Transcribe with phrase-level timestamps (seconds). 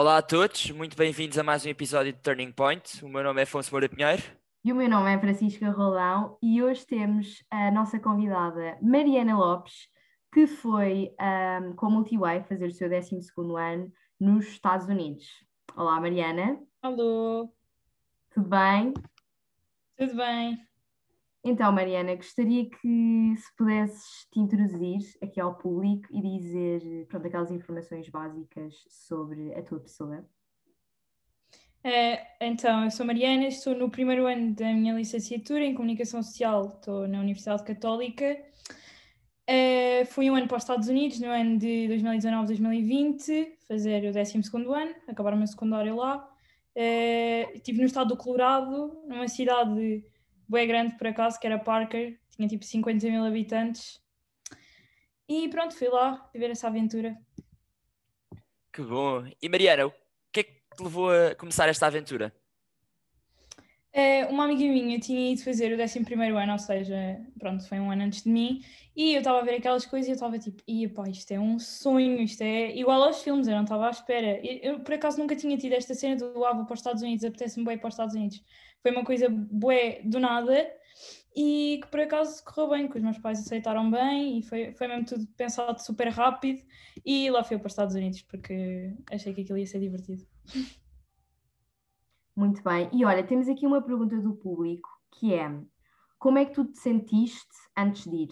[0.00, 3.04] Olá a todos, muito bem-vindos a mais um episódio de Turning Point.
[3.04, 4.22] O meu nome é Afonso Moura Pinheiro.
[4.64, 9.88] E o meu nome é Francisca Rolão e hoje temos a nossa convidada Mariana Lopes,
[10.32, 13.18] que foi um, com a Multiway fazer o seu 12
[13.58, 15.26] ano nos Estados Unidos.
[15.74, 16.60] Olá Mariana.
[16.80, 17.52] Alô.
[18.30, 18.94] Tudo bem?
[19.96, 20.67] Tudo bem.
[21.44, 27.50] Então, Mariana, gostaria que se pudesses te introduzir aqui ao público e dizer pronto, aquelas
[27.50, 30.28] informações básicas sobre a tua pessoa.
[31.82, 36.74] É, então, eu sou Mariana, estou no primeiro ano da minha licenciatura em Comunicação Social,
[36.74, 38.36] estou na Universidade Católica.
[39.46, 44.38] É, fui um ano para os Estados Unidos, no ano de 2019-2020, fazer o 12
[44.54, 46.28] ano, acabar o meu secundário lá.
[46.74, 50.04] É, estive no estado do Colorado, numa cidade
[50.48, 54.00] bem grande por acaso, que era Parker, tinha tipo 50 mil habitantes.
[55.28, 57.16] E pronto, fui lá viver essa aventura.
[58.72, 59.24] Que bom.
[59.42, 59.92] E Mariana, o
[60.32, 62.32] que é que te levou a começar esta aventura?
[63.92, 65.98] É, uma amiga minha tinha ido fazer o 11
[66.36, 68.62] ano, ou seja, pronto, foi um ano antes de mim,
[68.94, 71.40] e eu estava a ver aquelas coisas e eu estava tipo, ia pá, isto é
[71.40, 74.38] um sonho, isto é igual aos filmes, eu não estava à espera.
[74.46, 77.02] Eu, eu, por acaso nunca tinha tido esta cena do ah, vou para os Estados
[77.02, 78.42] Unidos, apetece-me bem para os Estados Unidos.
[78.88, 80.66] Foi uma coisa bué do nada
[81.36, 84.88] e que por acaso correu bem, que os meus pais aceitaram bem e foi, foi
[84.88, 86.62] mesmo tudo pensado super rápido
[87.04, 90.26] e lá fui para os Estados Unidos porque achei que aquilo ia ser divertido.
[92.34, 92.88] Muito bem.
[92.94, 95.54] E olha, temos aqui uma pergunta do público que é:
[96.18, 98.30] como é que tu te sentiste antes de ir?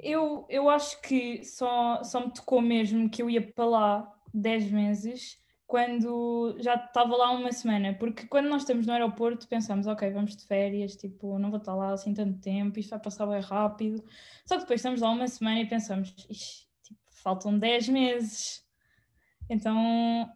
[0.00, 4.72] Eu, eu acho que só, só me tocou mesmo que eu ia para lá 10
[4.72, 10.10] meses quando já estava lá uma semana, porque quando nós estamos no aeroporto pensamos, ok,
[10.10, 13.40] vamos de férias, tipo, não vou estar lá assim tanto tempo, isto vai passar bem
[13.40, 14.04] rápido.
[14.44, 18.64] Só que depois estamos lá uma semana e pensamos, tipo, faltam 10 meses.
[19.50, 19.76] Então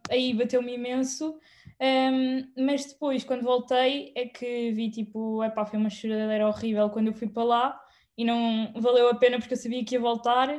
[0.09, 1.37] aí bateu-me imenso.
[1.81, 7.07] Um, mas depois, quando voltei, é que vi tipo, epá, foi uma choradeira horrível quando
[7.07, 7.81] eu fui para lá
[8.17, 10.49] e não valeu a pena porque eu sabia que ia voltar.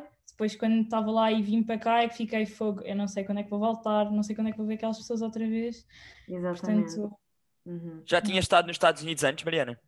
[0.43, 2.81] Depois, quando estava lá e vim para cá, é que fiquei fogo.
[2.81, 4.75] Eu não sei quando é que vou voltar, não sei quando é que vou ver
[4.75, 5.87] aquelas pessoas outra vez.
[6.29, 6.97] Exatamente.
[6.97, 7.17] Portanto,
[7.65, 8.03] uhum.
[8.05, 9.79] Já tinha estado nos Estados Unidos antes, Mariana?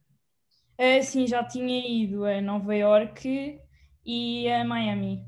[0.79, 3.61] Uh, sim, já tinha ido a Nova York
[4.07, 5.27] e a Miami.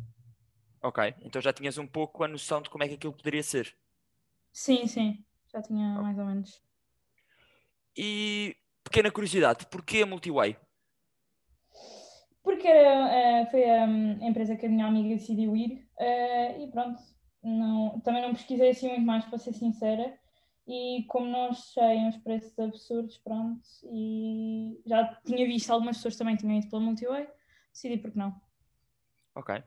[0.81, 3.77] Ok, então já tinhas um pouco a noção de como é que aquilo poderia ser.
[4.53, 6.63] Sim, sim, já tinha mais ou menos.
[7.97, 8.55] E
[8.85, 10.57] pequena curiosidade, porquê a Multiway?
[12.47, 16.63] Porque era, uh, foi a, um, a, empresa que a minha amiga decidiu ir uh,
[16.63, 17.03] e pronto,
[17.43, 20.17] não, também não pesquisei assim muito mais para ser sincera
[20.65, 26.37] e como não achei uns preços absurdos, pronto, e já tinha visto algumas pessoas também
[26.37, 27.27] tinham ido pela Multiway,
[27.73, 28.41] decidi porque não.
[29.35, 29.61] Ok.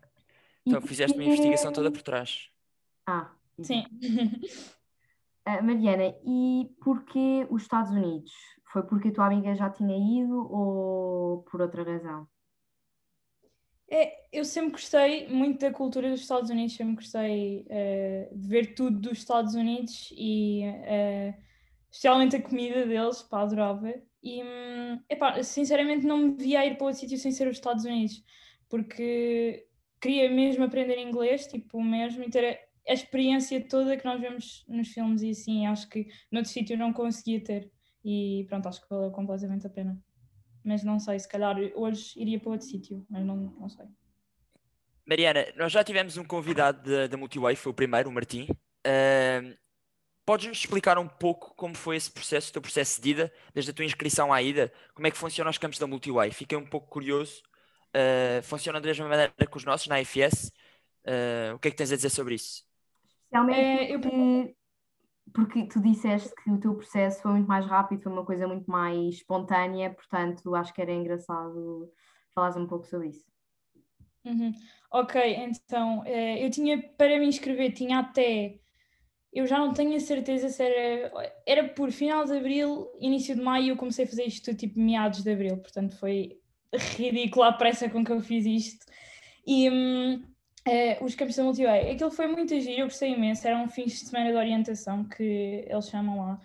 [0.66, 2.50] Então fizeste uma investigação toda por trás.
[3.06, 3.30] Ah,
[3.62, 3.84] sim.
[5.46, 8.32] Uh, Mariana, e porquê os Estados Unidos?
[8.72, 12.26] Foi porque a tua amiga já tinha ido ou por outra razão?
[13.92, 18.76] É, eu sempre gostei muito da cultura dos Estados Unidos, sempre gostei uh, de ver
[18.76, 21.34] tudo dos Estados Unidos e uh,
[21.90, 23.92] especialmente a comida deles, pá, adorava.
[24.22, 27.84] E um, epá, sinceramente não me via ir para outro sítio sem ser os Estados
[27.84, 28.24] Unidos,
[28.70, 29.66] porque
[30.00, 34.90] queria mesmo aprender inglês, tipo, mesmo, e ter a, experiência toda que nós vemos nos
[34.90, 37.72] filmes e assim, acho que noutro sítio não conseguia ter.
[38.04, 40.02] E pronto, acho que valeu completamente a pena.
[40.64, 43.86] Mas não sei, se calhar hoje iria para outro sítio, mas não, não sei.
[45.06, 48.48] Mariana, nós já tivemos um convidado da Multiway, foi o primeiro, o Martim.
[48.86, 49.58] Uh,
[50.26, 53.74] Podes-nos explicar um pouco como foi esse processo, o teu processo de ida, desde a
[53.74, 54.72] tua inscrição à ida?
[54.94, 56.30] Como é que funcionam os campos da Multiway?
[56.30, 57.42] Fiquei um pouco curioso
[57.90, 60.52] uh, funcionam da mesma maneira que os nossos na IFS.
[61.06, 62.64] Uh, o que é que tens a dizer sobre isso?
[63.24, 64.56] Especialmente é, porque,
[65.34, 68.70] porque tu disseste que o teu processo foi muito mais rápido, foi uma coisa muito
[68.70, 71.92] mais espontânea, portanto acho que era engraçado
[72.34, 73.26] falares um pouco sobre isso.
[74.26, 74.52] Uhum.
[74.92, 78.60] Ok, então eh, eu tinha para me inscrever, tinha até
[79.32, 81.12] eu já não tenho a certeza se era.
[81.46, 85.24] Era por final de abril, início de maio, eu comecei a fazer isto tipo meados
[85.24, 86.40] de abril, portanto foi
[86.98, 88.86] ridícula a pressa com que eu fiz isto.
[89.46, 90.24] E um,
[90.70, 93.48] uh, os campos da Multiway, aquilo foi muito giro, eu gostei imenso.
[93.48, 96.42] Eram fins de semana de orientação que eles chamam lá.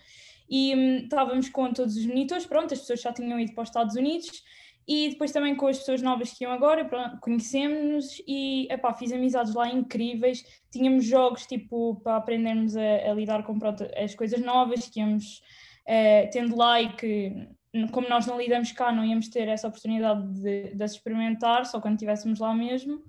[0.48, 3.68] E um, estávamos com todos os monitores, pronto, as pessoas já tinham ido para os
[3.68, 4.42] Estados Unidos
[4.86, 6.86] e depois também com as pessoas novas que iam agora,
[7.20, 10.44] conhecemos-nos e epá, fiz amizades lá incríveis.
[10.70, 15.40] Tínhamos jogos tipo para aprendermos a, a lidar com pronto, as coisas novas que íamos
[15.88, 17.48] uh, tendo lá e que
[17.90, 21.94] como nós não lidamos cá, não íamos ter essa oportunidade de, de experimentar, só quando
[21.94, 23.02] estivéssemos lá mesmo.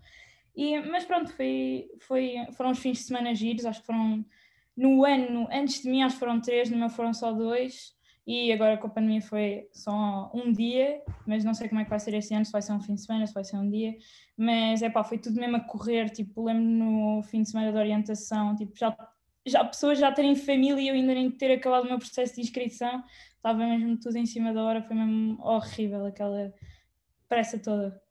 [0.55, 4.25] E, mas pronto, foi, foi, foram os fins de semana giros, acho que foram
[4.75, 7.95] no ano, antes de mim acho que foram três, no meu foram só dois,
[8.27, 11.89] e agora com a pandemia foi só um dia, mas não sei como é que
[11.89, 13.69] vai ser este ano, se vai ser um fim de semana, se vai ser um
[13.69, 13.95] dia,
[14.35, 17.77] mas é pá, foi tudo mesmo a correr, tipo, lembro no fim de semana de
[17.77, 18.95] orientação, tipo, já,
[19.45, 22.41] já pessoas já terem família e eu ainda nem ter acabado o meu processo de
[22.41, 23.03] inscrição,
[23.35, 26.53] estava mesmo tudo em cima da hora, foi mesmo horrível aquela
[27.29, 28.04] pressa toda.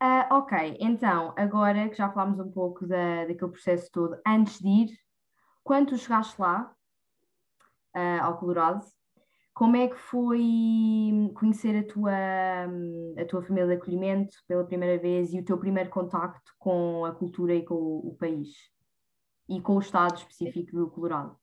[0.00, 4.68] Uh, ok, então, agora que já falámos um pouco da, daquele processo todo, antes de
[4.68, 4.98] ir,
[5.64, 6.72] quando chegaste lá,
[7.96, 8.86] uh, ao Colorado,
[9.52, 10.38] como é que foi
[11.34, 12.12] conhecer a tua,
[13.20, 17.12] a tua família de acolhimento pela primeira vez e o teu primeiro contacto com a
[17.12, 18.50] cultura e com o, o país?
[19.48, 21.36] E com o estado específico do Colorado?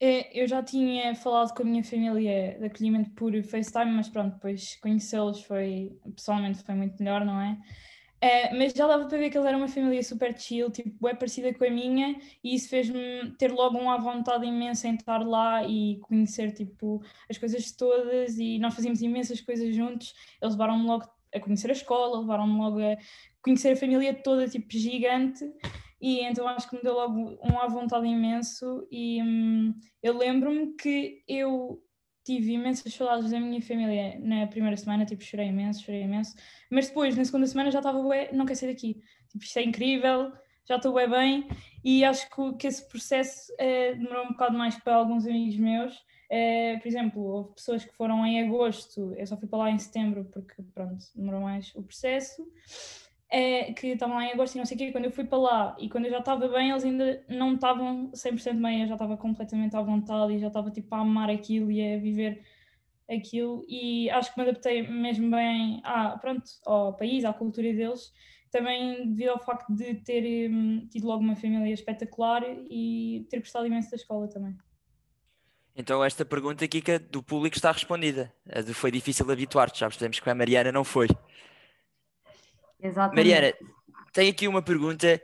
[0.00, 4.34] É, eu já tinha falado com a minha família de acolhimento por FaceTime, mas pronto,
[4.34, 7.56] depois conhecê-los foi, pessoalmente foi muito melhor, não é?
[8.20, 11.14] é mas já dava para ver que eles eram uma família super chill, tipo, é
[11.14, 15.64] parecida com a minha, e isso fez-me ter logo uma vontade imensa em estar lá
[15.64, 17.00] e conhecer, tipo,
[17.30, 20.12] as coisas todas, e nós fazíamos imensas coisas juntos,
[20.42, 22.96] eles levaram-me logo a conhecer a escola, levaram-me logo a
[23.42, 25.44] conhecer a família toda, tipo, gigante,
[26.00, 30.74] e então acho que me deu logo um à vontade imenso e hum, eu lembro-me
[30.74, 31.82] que eu
[32.24, 36.34] tive imensas saudades da minha família na primeira semana, tipo, chorei imenso, chorei imenso,
[36.70, 38.94] mas depois, na segunda semana já estava, ué, não quero sair daqui,
[39.28, 40.32] tipo, isto é incrível,
[40.66, 41.48] já estou bem bem,
[41.84, 46.02] e acho que, que esse processo eh, demorou um bocado mais para alguns amigos meus,
[46.30, 49.78] eh, por exemplo, houve pessoas que foram em agosto, eu só fui para lá em
[49.78, 52.42] setembro, porque, pronto, demorou mais o processo,
[53.30, 55.38] é, que estavam lá em agosto e não sei o quê, quando eu fui para
[55.38, 58.94] lá e quando eu já estava bem, eles ainda não estavam 100% bem, eu já
[58.94, 62.44] estava completamente à vontade e já estava tipo a amar aquilo e a viver
[63.10, 68.12] aquilo e acho que me adaptei mesmo bem à, pronto, ao país, à cultura deles,
[68.50, 73.66] também devido ao facto de ter um, tido logo uma família espetacular e ter gostado
[73.66, 74.56] imenso da escola também.
[75.76, 78.32] Então esta pergunta, Kika, do público está respondida.
[78.74, 81.08] Foi difícil habituar-te, já percebemos que a Mariana não foi.
[82.84, 83.16] Exatamente.
[83.16, 83.54] Mariana,
[84.12, 85.20] tenho aqui uma pergunta.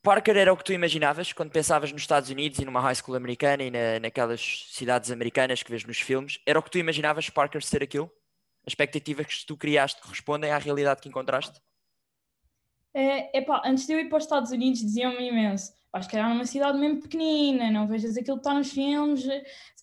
[0.00, 3.16] Parker era o que tu imaginavas quando pensavas nos Estados Unidos e numa high school
[3.16, 6.40] americana e na, naquelas cidades americanas que vês nos filmes?
[6.46, 8.08] Era o que tu imaginavas Parker ser aquilo?
[8.64, 11.60] As expectativas que tu criaste correspondem à realidade que encontraste?
[12.94, 16.28] É, epá, antes de eu ir para os Estados Unidos diziam-me imenso acho que era
[16.28, 19.24] numa cidade mesmo pequenina, não vejas aquilo que está nos filmes,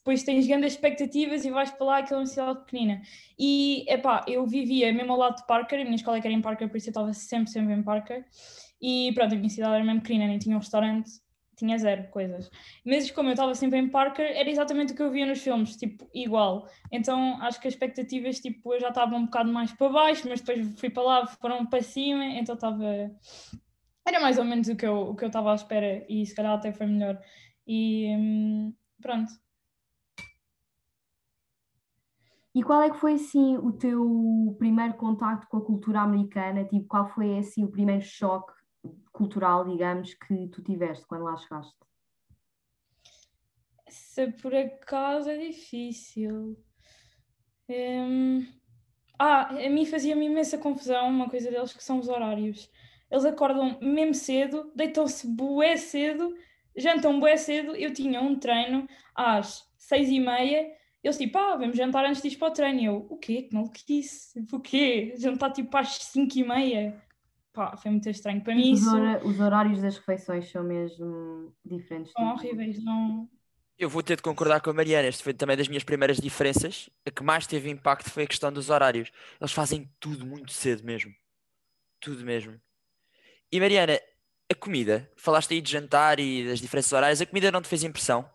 [0.06, 3.02] depois tens grandes expectativas e vais para lá, aquilo é cidade pequenina.
[3.40, 6.70] E, epá, eu vivia mesmo ao lado de Parker, a minha escola era em Parker,
[6.70, 8.24] por isso eu estava sempre, sempre em Parker.
[8.80, 11.10] E pronto, a minha cidade era mesmo pequenina, nem tinha um restaurante,
[11.58, 12.52] tinha zero coisas.
[12.86, 15.76] Mas como eu estava sempre em Parker, era exatamente o que eu via nos filmes,
[15.76, 16.70] tipo, igual.
[16.92, 20.40] Então acho que as expectativas, tipo, eu já estava um bocado mais para baixo, mas
[20.40, 23.12] depois fui para lá, foram para cima, então estava
[24.08, 26.36] era mais ou menos o que eu o que eu estava à espera e se
[26.36, 27.20] calhar até foi melhor.
[27.66, 29.32] E hum, pronto.
[32.56, 36.64] E qual é que foi assim o teu primeiro contacto com a cultura americana?
[36.64, 38.54] Tipo, qual foi assim o primeiro choque
[39.12, 41.76] cultural, digamos, que tu tiveste quando lá chegaste?
[43.90, 46.58] Se por acaso é difícil.
[47.70, 48.48] Hum...
[49.20, 52.70] Ah, a mim fazia-me imensa confusão uma coisa deles que são os horários
[53.10, 56.36] eles acordam mesmo cedo, deitam-se bué cedo,
[56.76, 57.76] jantam bué cedo.
[57.76, 60.70] Eu tinha um treino às seis e meia,
[61.06, 62.80] eles tipo, ah, vamos jantar antes de ir para o treino.
[62.80, 63.44] E eu, o quê?
[63.44, 64.44] Que maluquice?
[64.52, 65.14] O quê?
[65.18, 67.00] Jantar tipo às cinco e meia?
[67.54, 68.42] Pá, foi muito estranho.
[68.42, 68.98] Para mim os, isso...
[69.24, 72.12] os horários das refeições são mesmo diferentes.
[72.12, 73.30] São horríveis, não...
[73.78, 75.08] Eu vou ter de concordar com a Mariana.
[75.08, 76.90] Este foi também das minhas primeiras diferenças.
[77.06, 79.12] A que mais teve impacto foi a questão dos horários.
[79.40, 81.14] Eles fazem tudo muito cedo mesmo.
[82.00, 82.60] Tudo mesmo.
[83.52, 84.00] E Mariana,
[84.52, 87.84] a comida, falaste aí de jantar e das diferenças horárias, a comida não te fez
[87.84, 88.28] impressão?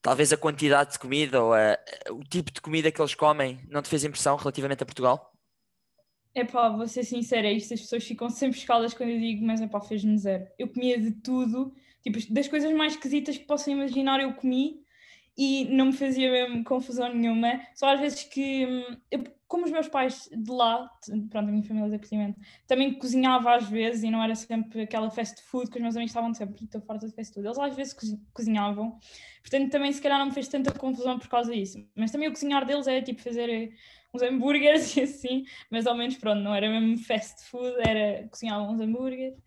[0.00, 1.78] Talvez a quantidade de comida ou a,
[2.10, 5.32] o tipo de comida que eles comem não te fez impressão relativamente a Portugal?
[6.34, 9.60] É pá, vou ser sincera, isto as pessoas ficam sempre escalas quando eu digo, mas
[9.60, 10.46] é pá, fez-me zero.
[10.58, 14.80] Eu comia de tudo, tipo, das coisas mais esquisitas que possam imaginar, eu comi
[15.38, 17.60] e não me fazia mesmo confusão nenhuma.
[17.76, 20.90] Só às vezes que, hum, eu, como os meus pais de lá,
[21.30, 25.08] pronto, a minha família de acolhimento, também cozinhava às vezes e não era sempre aquela
[25.10, 27.46] fast food que os meus amigos estavam sempre, estou farta de fast food.
[27.46, 27.96] Eles às vezes
[28.34, 28.98] cozinhavam,
[29.40, 31.88] portanto também se calhar não me fez tanta confusão por causa disso.
[31.94, 33.70] Mas também o cozinhar deles era tipo fazer eh,
[34.12, 38.60] uns hambúrgueres e assim, mas ao menos pronto, não era mesmo fast food, era cozinhar
[38.60, 39.38] uns hambúrgueres.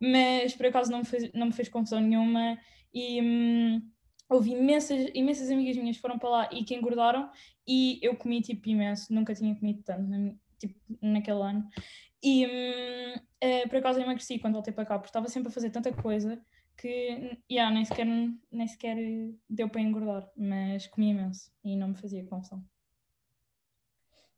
[0.00, 2.58] Mas por acaso não me fez, não me fez confusão nenhuma
[2.92, 3.22] e.
[3.22, 3.95] Hum,
[4.28, 7.30] houve imensas, imensas amigas minhas que foram para lá e que engordaram
[7.66, 11.68] e eu comi tipo imenso, nunca tinha comido tanto tipo, naquele ano.
[12.22, 15.52] E hum, uh, por acaso eu emagreci quando voltei para cá, porque estava sempre a
[15.52, 16.40] fazer tanta coisa
[16.76, 18.96] que yeah, nem, sequer, nem sequer
[19.48, 22.64] deu para engordar, mas comi imenso e não me fazia confusão.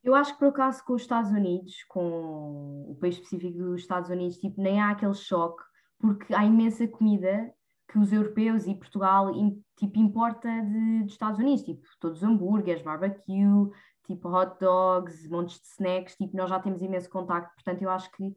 [0.01, 4.09] Eu acho que por acaso com os Estados Unidos, com o país específico dos Estados
[4.09, 5.61] Unidos, tipo, nem há aquele choque,
[5.99, 7.53] porque há imensa comida
[7.89, 9.31] que os europeus e Portugal
[9.75, 13.71] tipo, importa de, dos Estados Unidos, tipo, todos os hambúrgueres, barbecue,
[14.05, 18.11] tipo hot dogs, montes de snacks, tipo, nós já temos imenso contacto, portanto eu acho
[18.11, 18.33] que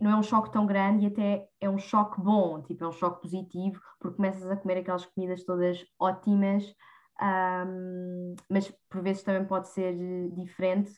[0.00, 2.92] não é um choque tão grande e até é um choque bom, tipo, é um
[2.92, 6.64] choque positivo, porque começas a comer aquelas comidas todas ótimas,
[7.20, 9.94] um, mas por vezes também pode ser
[10.34, 10.92] diferente,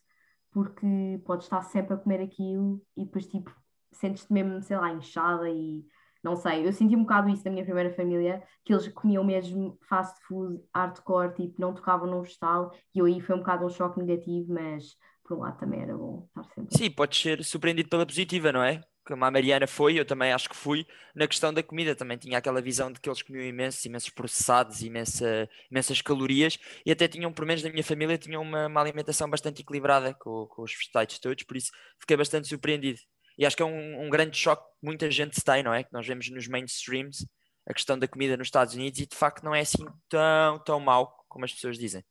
[0.51, 3.55] porque podes estar sempre a comer aquilo e depois, tipo,
[3.93, 5.85] sentes-te mesmo, sei lá, inchada e
[6.23, 6.67] não sei.
[6.67, 10.62] Eu senti um bocado isso na minha primeira família, que eles comiam mesmo fast food,
[10.75, 14.52] hardcore, tipo, não tocavam no vegetal e eu aí foi um bocado um choque negativo,
[14.52, 16.76] mas por um lado também era bom estar sempre.
[16.76, 18.81] Sim, podes ser surpreendido pela positiva, não é?
[19.05, 22.38] Como a Mariana foi, eu também acho que fui, na questão da comida, também tinha
[22.38, 27.33] aquela visão de que eles comiam imensos, imensos processados, imensa, imensas calorias, e até tinham,
[27.33, 31.19] pelo menos na minha família, tinham uma, uma alimentação bastante equilibrada com, com os vegetais
[31.19, 33.00] todos, por isso fiquei bastante surpreendido.
[33.43, 35.83] E acho que é um, um grande choque que muita gente tem, não é?
[35.83, 37.27] Que nós vemos nos mainstreams
[37.67, 40.79] a questão da comida nos Estados Unidos e de facto não é assim tão, tão
[40.79, 42.05] mau como as pessoas dizem.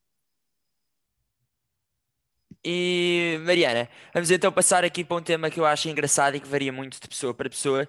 [2.62, 6.50] E Mariana, vamos então passar aqui para um tema que eu acho engraçado e que
[6.50, 7.88] varia muito de pessoa para pessoa.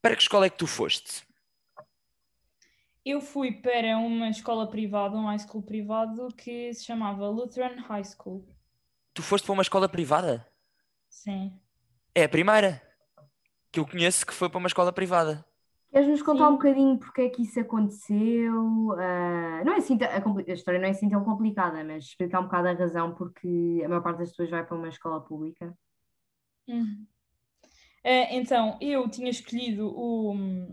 [0.00, 1.22] Para que escola é que tu foste?
[3.04, 8.04] Eu fui para uma escola privada, um high school privado que se chamava Lutheran High
[8.04, 8.48] School.
[9.12, 10.50] Tu foste para uma escola privada?
[11.10, 11.60] Sim.
[12.16, 12.80] É a primeira
[13.70, 15.44] que eu conheço que foi para uma escola privada.
[15.90, 16.50] Queres-nos contar Sim.
[16.50, 18.54] um bocadinho porque é que isso aconteceu?
[18.54, 22.44] Uh, não é assim, a, a, história não é assim tão complicada, mas explicar um
[22.44, 25.76] bocado a razão porque a maior parte das pessoas vai para uma escola pública.
[26.66, 27.06] Uhum.
[28.02, 30.66] Uh, então, eu tinha escolhido o, uh,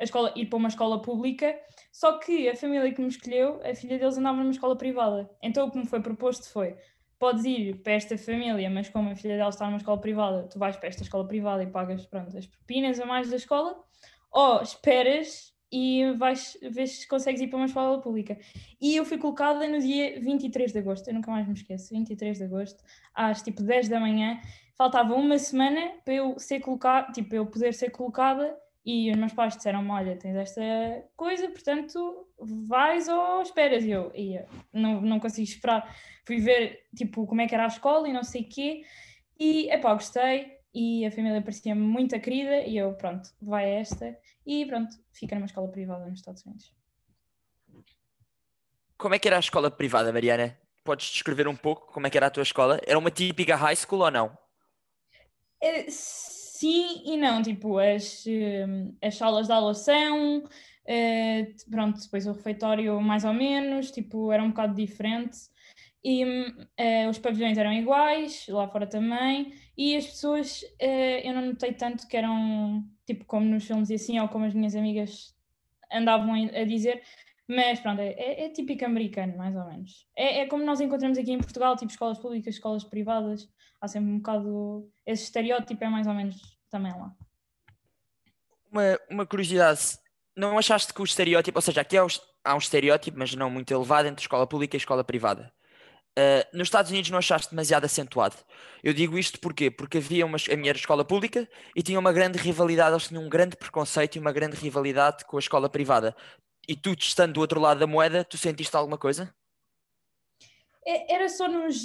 [0.00, 1.54] a escola, ir para uma escola pública,
[1.92, 5.28] só que a família que me escolheu, a filha deles andava numa escola privada.
[5.42, 6.78] Então o que me foi proposto foi:
[7.18, 10.58] podes ir para esta família, mas como a filha dela está numa escola privada, tu
[10.58, 13.76] vais para esta escola privada e pagas pronto, as propinas a mais da escola,
[14.30, 18.38] ou esperas e vais ver se consegues ir para uma escola pública.
[18.80, 22.38] E eu fui colocada no dia 23 de agosto, eu nunca mais me esqueço, 23
[22.38, 22.82] de agosto,
[23.14, 24.40] às tipo 10 da manhã,
[24.76, 28.56] faltava uma semana para eu ser colocada, tipo, eu poder ser colocada
[28.90, 30.62] e os meus pais disseram olha, tens esta
[31.14, 33.84] coisa, portanto vais ou esperas.
[33.84, 35.94] E eu ia, não, não consigo esperar.
[36.26, 38.82] Fui ver tipo, como é que era a escola e não sei o quê.
[39.38, 44.64] E epá, gostei e a família parecia muito querida e eu, pronto, vai esta e
[44.64, 46.72] pronto, fica numa escola privada nos Estados Unidos.
[48.96, 50.58] Como é que era a escola privada, Mariana?
[50.82, 52.80] Podes descrever um pouco como é que era a tua escola?
[52.86, 54.38] Era uma típica high school ou não?
[55.62, 55.86] É,
[56.58, 62.32] sim e não, tipo, as, hum, as salas de aula são, uh, pronto, depois o
[62.32, 65.38] refeitório mais ou menos, tipo, era um bocado diferente.
[66.02, 71.46] E uh, os pavilhões eram iguais, lá fora também, e as pessoas uh, eu não
[71.46, 75.34] notei tanto que eram tipo como nos filmes e assim, ou como as minhas amigas
[75.92, 77.02] andavam a dizer,
[77.48, 80.06] mas pronto, é, é, é típico americano, mais ou menos.
[80.14, 83.48] É, é como nós encontramos aqui em Portugal, tipo escolas públicas, escolas privadas,
[83.80, 84.86] há sempre um bocado.
[85.06, 86.36] Esse estereótipo é mais ou menos
[86.70, 87.10] também lá.
[88.70, 89.80] Uma, uma curiosidade,
[90.36, 92.06] não achaste que o estereótipo, ou seja, aqui há,
[92.44, 95.50] há um estereótipo, mas não muito elevado, entre escola pública e escola privada.
[96.18, 98.36] Uh, nos Estados Unidos não achaste demasiado acentuado.
[98.82, 99.70] Eu digo isto porquê?
[99.70, 103.28] Porque havia uma, a minha escola pública e tinha uma grande rivalidade, eles tinham um
[103.28, 106.14] grande preconceito e uma grande rivalidade com a escola privada.
[106.68, 109.34] E tu, estando do outro lado da moeda, tu sentiste alguma coisa?
[110.86, 111.82] É, era só nos,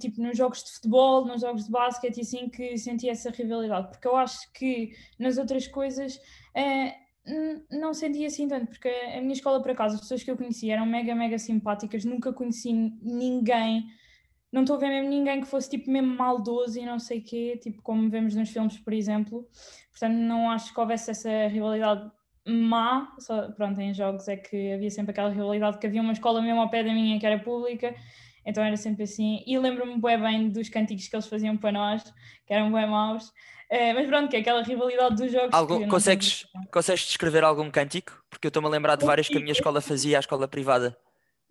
[0.00, 4.08] tipo, nos jogos de futebol, nos jogos de basquete assim que senti essa rivalidade, porque
[4.08, 6.20] eu acho que nas outras coisas
[6.54, 6.94] é,
[7.70, 10.74] não senti assim tanto, porque a minha escola, por acaso, as pessoas que eu conhecia
[10.74, 13.86] eram mega, mega simpáticas, nunca conheci ninguém,
[14.52, 17.24] não estou a ver mesmo ninguém que fosse tipo mesmo maldoso e não sei o
[17.24, 19.48] quê, tipo como vemos nos filmes, por exemplo,
[19.90, 22.10] portanto não acho que houvesse essa rivalidade
[22.46, 26.42] má, só, pronto, em jogos é que havia sempre aquela rivalidade que havia uma escola
[26.42, 27.94] mesmo ao pé da minha que era pública
[28.44, 29.42] então era sempre assim.
[29.46, 32.02] E lembro-me bem bem dos cânticos que eles faziam para nós,
[32.46, 33.28] que eram bem maus.
[33.70, 35.52] Uh, mas pronto, que é aquela rivalidade dos jogos.
[35.52, 38.22] Algum, consegues, consegues descrever algum cântico?
[38.28, 40.96] Porque eu estou-me a lembrar de vários que a minha escola fazia, a escola privada.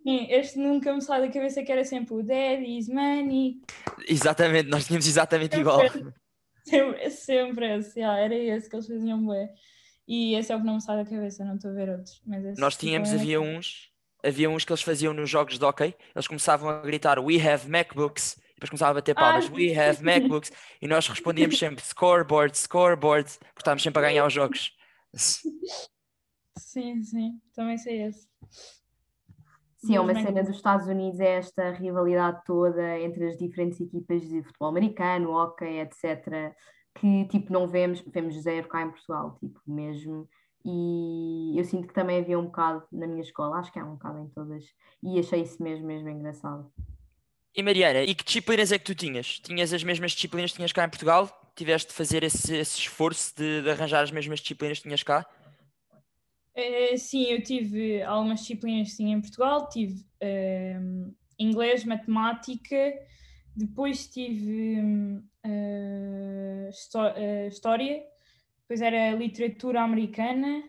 [0.04, 3.62] Sim, este nunca me sai da cabeça que era sempre o Daddy's Money.
[4.08, 5.80] Exatamente, nós tínhamos exatamente sempre, igual.
[6.66, 9.50] Sempre, sempre esse, yeah, era esse que eles faziam bem.
[10.08, 12.22] E esse é o que não me sai da cabeça, não estou a ver outros.
[12.26, 13.90] Mas Nós tínhamos, havia uns,
[14.24, 17.70] havia uns que eles faziam nos jogos de hockey, eles começavam a gritar We have
[17.70, 19.54] MacBooks, e depois começavam a bater palmas, ah.
[19.54, 24.34] We have MacBooks, e nós respondíamos sempre scoreboard, scoreboard, porque estávamos sempre a ganhar os
[24.34, 24.72] jogos.
[26.58, 28.28] Sim, sim, também sei esse.
[29.78, 34.22] Sim, é uma cena dos Estados Unidos, é esta rivalidade toda entre as diferentes equipas
[34.22, 36.54] de futebol americano, hockey, etc
[36.96, 40.28] que tipo não vemos, vemos zero cá em Portugal, tipo mesmo.
[40.66, 43.94] E eu sinto que também havia um bocado na minha escola, acho que há um
[43.94, 44.64] bocado em todas,
[45.02, 46.72] e achei isso mesmo, mesmo engraçado.
[47.56, 49.40] E Mariana, e que disciplinas é que tu tinhas?
[49.40, 51.30] Tinhas as mesmas disciplinas que tinhas cá em Portugal?
[51.56, 55.28] Tiveste de fazer esse, esse esforço de, de, arranjar as mesmas disciplinas que tinhas cá?
[56.56, 62.94] Uh, sim, eu tive algumas disciplinas que tinha em Portugal, tive uh, inglês, matemática,
[63.56, 64.80] depois tive
[65.46, 68.04] uh, uh, história,
[68.62, 70.64] depois era literatura americana.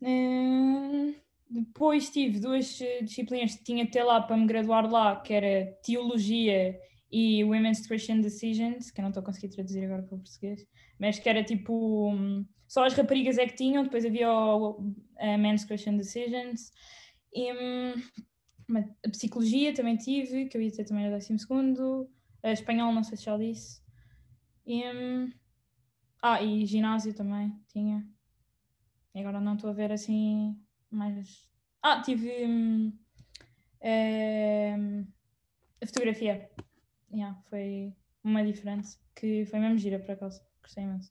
[0.00, 1.14] Uh,
[1.50, 6.78] depois tive duas disciplinas que tinha até lá para me graduar lá, que era teologia
[7.10, 10.66] e Women's Christian Decisions, que eu não estou a conseguir traduzir agora para o português,
[11.00, 15.38] mas que era tipo um, só as raparigas é que tinham, depois havia o uh,
[15.38, 16.70] Men's Christian Decisions.
[17.32, 17.50] E,
[18.76, 22.10] a psicologia também tive, que eu ia ter também no 12 segundo,
[22.42, 23.82] a espanhol não sei se já disse.
[24.66, 25.32] E, um,
[26.22, 28.06] ah, e ginásio também tinha.
[29.14, 30.60] E agora não estou a ver assim
[30.90, 31.48] mais.
[31.82, 32.92] Ah, tive um,
[33.82, 35.06] um,
[35.82, 36.50] a fotografia.
[37.10, 40.42] Yeah, foi uma diferença que foi mesmo gira por acaso.
[40.62, 41.10] Gostei imenso.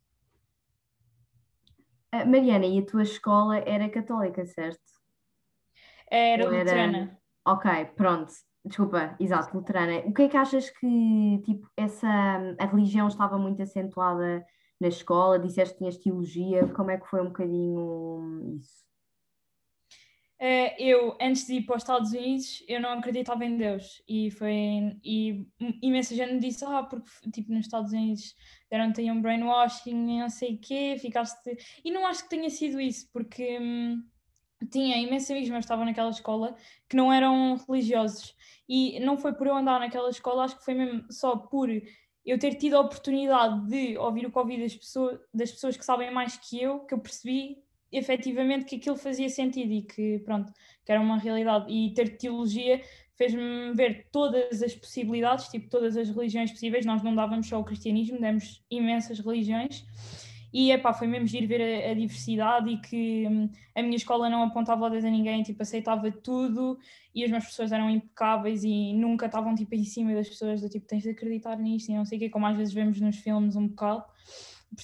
[2.14, 4.80] Uh, Mariana, e a tua escola era católica, certo?
[6.10, 7.20] Era luterana.
[7.48, 8.34] Ok, pronto.
[8.66, 10.00] Desculpa, exato, luterana.
[10.00, 12.10] O que é que achas que tipo, essa,
[12.60, 14.46] a religião estava muito acentuada
[14.82, 15.40] na escola?
[15.40, 18.86] Disseste que tinhas teologia, como é que foi um bocadinho isso?
[20.42, 24.30] Uh, eu, antes de ir para os Estados Unidos, eu não acreditava em Deus e
[24.30, 25.48] foi e
[25.82, 28.36] imensa gente disse, ah, porque tipo nos Estados Unidos
[28.70, 31.58] deram-te um brainwashing, não sei o quê, ficaste...
[31.84, 33.58] E não acho que tenha sido isso, porque...
[33.58, 34.04] Hum,
[34.66, 36.56] tinha imensos amigos meus estavam naquela escola
[36.90, 38.36] que não eram religiosos.
[38.68, 41.70] E não foi por eu andar naquela escola, acho que foi mesmo só por
[42.26, 46.12] eu ter tido a oportunidade de ouvir o Covid das pessoas, das pessoas que sabem
[46.12, 50.52] mais que eu, que eu percebi efetivamente que aquilo fazia sentido e que pronto,
[50.86, 51.72] que era uma realidade.
[51.72, 52.82] E ter teologia
[53.16, 57.64] fez-me ver todas as possibilidades, tipo todas as religiões possíveis, nós não dávamos só o
[57.64, 59.86] cristianismo, demos imensas religiões
[60.54, 64.30] e epá, foi mesmo giro ver a, a diversidade e que hum, a minha escola
[64.30, 66.80] não apontava o dedo a ninguém, tipo, aceitava tudo
[67.14, 70.70] e as minhas pessoas eram impecáveis e nunca estavam tipo em cima das pessoas do
[70.70, 73.18] tipo tens de acreditar nisto e não sei o quê, como às vezes vemos nos
[73.18, 74.04] filmes um bocado.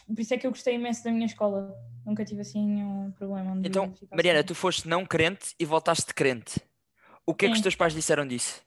[0.07, 1.73] Por isso é que eu gostei imenso da minha escola.
[2.05, 3.59] Nunca tive assim nenhum problema.
[3.63, 4.47] Então, Mariana, assim.
[4.47, 6.59] tu foste não crente e voltaste crente.
[7.25, 8.61] O que é que os teus pais disseram disso?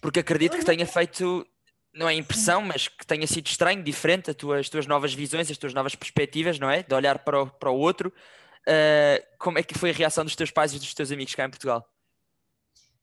[0.00, 1.46] Porque acredito que tenha feito
[1.92, 5.50] não é impressão, mas que tenha sido estranho, diferente, as tuas, as tuas novas visões,
[5.50, 6.82] as tuas novas perspectivas, não é?
[6.82, 8.12] De olhar para o, para o outro.
[8.60, 11.44] Uh, como é que foi a reação dos teus pais e dos teus amigos cá
[11.44, 11.86] em Portugal?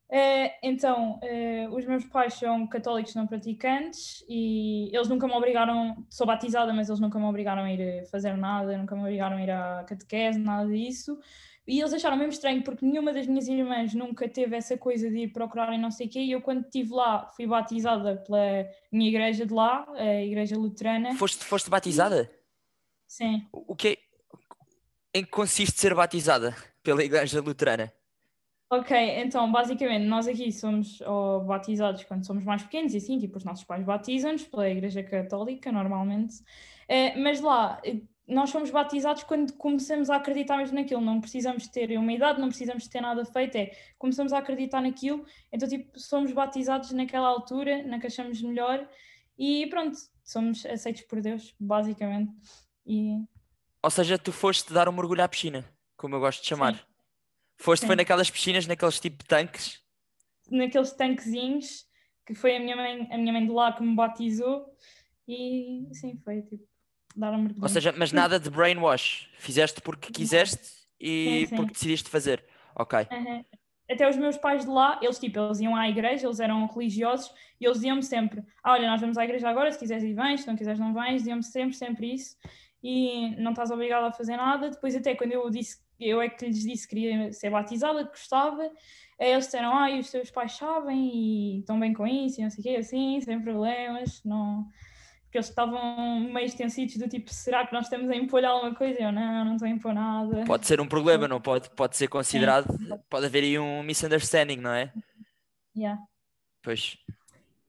[0.10, 6.06] Uh, então, uh, os meus pais são católicos não praticantes e eles nunca me obrigaram,
[6.10, 9.44] sou batizada, mas eles nunca me obrigaram a ir fazer nada, nunca me obrigaram a
[9.44, 11.20] ir à catequese, nada disso.
[11.68, 15.24] E eles acharam mesmo estranho porque nenhuma das minhas irmãs nunca teve essa coisa de
[15.24, 16.20] ir procurar e não sei o quê.
[16.20, 21.14] E eu, quando estive lá, fui batizada pela minha igreja de lá, a Igreja Luterana.
[21.16, 22.32] Foste, foste batizada?
[23.06, 23.46] Sim.
[23.52, 24.00] O que
[25.14, 27.92] Em que consiste ser batizada pela Igreja Luterana?
[28.70, 33.38] Ok, então basicamente nós aqui somos oh, batizados quando somos mais pequenos e assim, tipo
[33.38, 37.82] os nossos pais batizam-nos pela Igreja Católica normalmente, uh, mas lá
[38.28, 42.50] nós somos batizados quando começamos a acreditar mesmo naquilo, não precisamos ter uma idade, não
[42.50, 47.84] precisamos ter nada feito, é começamos a acreditar naquilo, então tipo, somos batizados naquela altura,
[47.84, 48.88] na que achamos melhor
[49.40, 52.34] e pronto, somos aceitos por Deus, basicamente.
[52.86, 53.18] E...
[53.82, 55.64] Ou seja, tu foste dar um mergulho à piscina,
[55.96, 56.76] como eu gosto de chamar.
[56.76, 56.82] Sim.
[57.56, 57.88] Foste, sim.
[57.88, 59.82] foi naquelas piscinas, naqueles tipo de tanques?
[60.52, 61.88] Naqueles tanquezinhos,
[62.26, 64.66] que foi a minha mãe, a minha mãe de lá que me batizou
[65.28, 66.68] e sim, foi tipo
[67.18, 67.64] dar um mergulho.
[67.64, 69.30] Ou seja, mas nada de brainwash.
[69.38, 71.56] Fizeste porque quiseste e sim, sim.
[71.56, 72.44] porque decidiste fazer.
[72.76, 73.00] Ok.
[73.12, 73.44] Uhum.
[73.90, 77.32] Até os meus pais de lá, eles tipo, eles iam à igreja, eles eram religiosos
[77.60, 80.42] e eles diziam-me sempre: ah, olha, nós vamos à igreja agora, se quiseres ir vens,
[80.42, 82.36] se não quiseres não vens, diziam-me sempre, sempre isso
[82.84, 84.70] e não estás obrigado a fazer nada.
[84.70, 88.12] Depois até quando eu disse, eu é que lhes disse que queria ser batizada, que
[88.12, 88.72] gostava,
[89.20, 92.50] eles disseram, ah, e os teus pais sabem e estão bem com isso e não
[92.50, 94.68] sei o quê, assim, sem problemas, não
[95.38, 98.74] porque porque eles estavam meio extensidos do tipo, será que nós estamos a impor alguma
[98.74, 99.00] coisa?
[99.02, 100.44] Eu, não, não estou a impor nada.
[100.46, 101.70] Pode ser um problema, não pode?
[101.72, 102.68] Pode ser considerado,
[103.10, 104.92] pode haver aí um misunderstanding, não é?
[105.76, 106.02] Yeah.
[106.64, 106.98] Pois.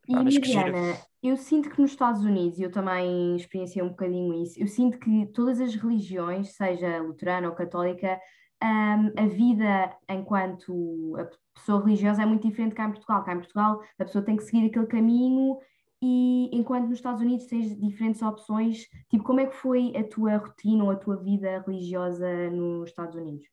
[0.08, 0.54] E Ah, que.
[0.54, 4.66] Mariana, eu sinto que nos Estados Unidos, e eu também experienciei um bocadinho isso, eu
[4.66, 8.18] sinto que todas as religiões, seja luterana ou católica,
[8.62, 13.24] hum, a vida enquanto a pessoa religiosa é muito diferente cá em Portugal.
[13.24, 15.58] Cá em Portugal a pessoa tem que seguir aquele caminho
[16.00, 20.36] e enquanto nos Estados Unidos tens diferentes opções, tipo, como é que foi a tua
[20.36, 23.46] rotina ou a tua vida religiosa nos Estados Unidos?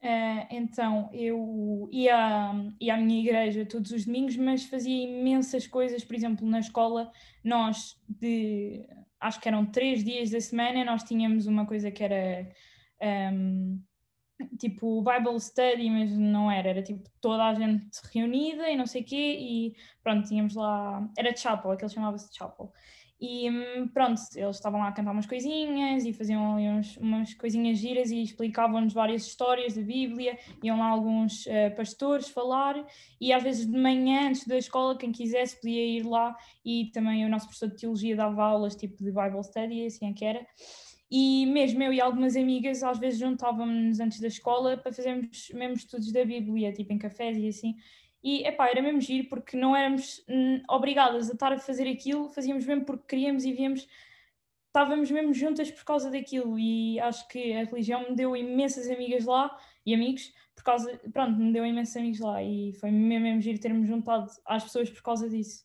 [0.00, 6.04] Eh, então, eu ia, ia à minha igreja todos os domingos, mas fazia imensas coisas.
[6.04, 7.10] Por exemplo, na escola,
[7.42, 8.86] nós, de,
[9.18, 12.50] acho que eram três dias da semana, nós tínhamos uma coisa que era
[13.00, 13.78] ehm,
[14.58, 19.02] tipo Bible Study, mas não era, era tipo toda a gente reunida e não sei
[19.02, 22.72] o quê, e pronto, tínhamos lá, era chapel, aquele chamava-se chapel.
[23.20, 27.32] E hum, pronto, eles estavam lá a cantar umas coisinhas e faziam ali uns, umas
[27.32, 32.84] coisinhas giras e explicavam-nos várias histórias da Bíblia, iam lá alguns eh, pastores falar
[33.20, 37.24] e às vezes de manhã, antes da escola, quem quisesse podia ir lá e também
[37.24, 40.46] o nosso professor de teologia dava aulas tipo de Bible Study, assim é que era.
[41.16, 45.76] E mesmo eu e algumas amigas às vezes juntávamos-nos antes da escola para fazermos mesmo
[45.76, 47.76] estudos da Bíblia, tipo em cafés e assim.
[48.20, 52.28] E epá, era mesmo giro porque não éramos hum, obrigadas a estar a fazer aquilo,
[52.30, 53.86] fazíamos mesmo porque queríamos e víamos,
[54.66, 56.58] estávamos mesmo juntas por causa daquilo.
[56.58, 61.38] E acho que a religião me deu imensas amigas lá e amigos, por causa, pronto,
[61.38, 65.02] me deu imensos amigos lá e foi mesmo, mesmo giro ter-me juntado às pessoas por
[65.02, 65.64] causa disso.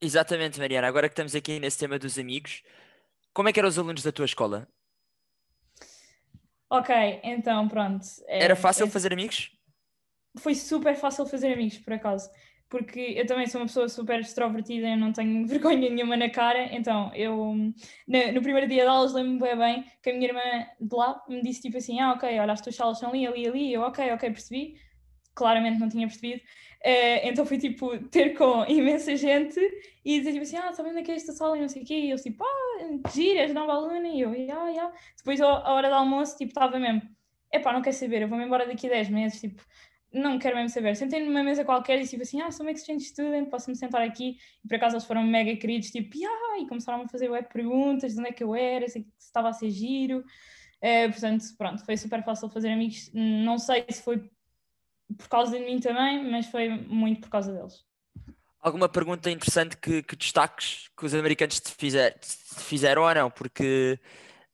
[0.00, 0.86] Exatamente, Mariana.
[0.88, 2.62] Agora que estamos aqui nesse tema dos amigos,
[3.34, 4.68] como é que eram os alunos da tua escola?
[6.70, 6.90] Ok,
[7.22, 8.04] então pronto.
[8.26, 9.50] é- Era fácil é- fazer amigos?
[10.38, 12.30] foi super fácil fazer amigos, por acaso.
[12.68, 16.74] Porque eu também sou uma pessoa super extrovertida, eu não tenho vergonha nenhuma na cara.
[16.74, 17.54] Então, eu,
[18.08, 20.40] no, no primeiro dia de aulas, lembro-me bem, bem que a minha irmã
[20.80, 23.46] de lá me disse tipo assim: Ah, ok, olha, as tuas salas são ali, ali,
[23.48, 23.72] ali.
[23.72, 24.80] Eu, ok, ok, percebi.
[25.34, 26.42] Claramente não tinha percebido.
[26.82, 29.58] Eh, então, foi tipo ter com imensa gente
[30.04, 31.82] e dizer tipo assim: Ah, sabem onde é que é esta sala e não sei
[31.82, 31.94] o quê.
[31.94, 34.08] E eles tipo: Ah, gira, és nova aluna.
[34.08, 34.94] E eu, yeah, yeah.
[35.16, 37.02] Depois, a hora do almoço, tipo, estava mesmo:
[37.52, 39.40] Epá, não quer saber, eu vou-me embora daqui a 10 meses.
[39.40, 39.62] Tipo,
[40.12, 40.96] não quero mesmo saber.
[40.96, 44.02] Sentei-me numa mesa qualquer e disse tipo assim: Ah, sou um exchange student, posso-me sentar
[44.02, 44.36] aqui.
[44.64, 48.14] E por acaso eles foram mega queridos, tipo, ah, e começaram a fazer web perguntas
[48.14, 50.24] de onde é que eu era, se estava a ser giro.
[50.80, 53.10] Eh, portanto, pronto, foi super fácil fazer amigos.
[53.14, 54.30] Não sei se foi
[55.16, 57.84] por causa de mim também, mas foi muito por causa deles.
[58.60, 62.28] Alguma pergunta interessante que, que destaques que os americanos te, fizer- te
[62.64, 63.30] fizeram ou não?
[63.30, 63.98] Porque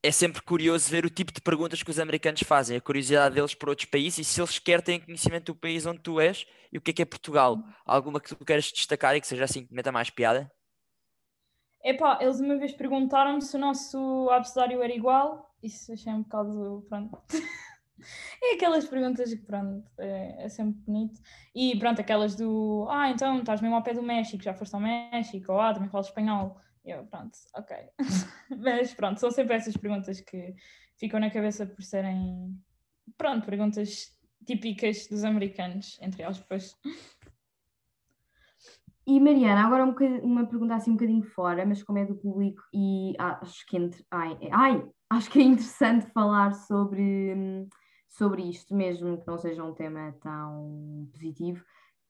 [0.03, 3.55] é sempre curioso ver o tipo de perguntas que os americanos fazem, a curiosidade deles
[3.55, 6.79] por outros países e se eles sequer têm conhecimento do país onde tu és e
[6.79, 7.59] o que é que é Portugal.
[7.87, 10.51] Alguma que tu queres destacar e que seja assim, que meta mais piada?
[11.85, 15.51] Epá, eles uma vez perguntaram-me se o nosso abecedário era igual.
[15.63, 17.19] Isso achei um bocado, pronto.
[18.43, 21.21] É aquelas perguntas que, pronto, é, é sempre bonito.
[21.55, 24.81] E pronto, aquelas do, ah, então estás mesmo ao pé do México, já foste ao
[24.81, 26.57] México, ou ah, também falas espanhol.
[26.85, 27.77] Eu, pronto, ok.
[28.59, 30.55] Mas pronto, são sempre essas perguntas que
[30.99, 32.57] ficam na cabeça por serem,
[33.17, 36.77] pronto, perguntas típicas dos americanos, entre aspas.
[39.07, 42.63] E Mariana, agora um uma pergunta assim um bocadinho fora, mas como é do público
[42.73, 47.03] e acho que, entre- ai, ai, acho que é interessante falar sobre,
[47.35, 47.69] hum,
[48.13, 51.65] sobre isto, mesmo que não seja um tema tão positivo,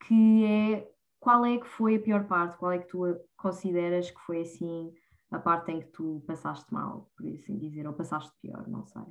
[0.04, 3.04] que é qual é que foi a pior parte, qual é que tu
[3.36, 4.92] consideras que foi assim
[5.30, 9.02] a parte em que tu passaste mal, por assim dizer, ou passaste pior, não sei.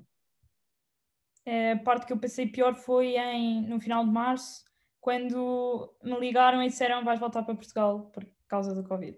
[1.73, 4.63] A parte que eu passei pior foi em, no final de março,
[4.99, 9.17] quando me ligaram e disseram vais voltar para Portugal por causa do Covid.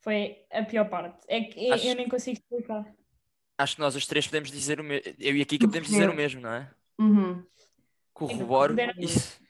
[0.00, 1.26] Foi a pior parte.
[1.28, 2.94] É que Acho- eu nem consigo explicar.
[3.58, 5.14] Acho que nós os três podemos dizer o mesmo.
[5.18, 6.70] Eu e a Kika podemos dizer o mesmo, não é?
[6.98, 7.42] Uhum.
[8.12, 9.40] Corroboro Deram- isso.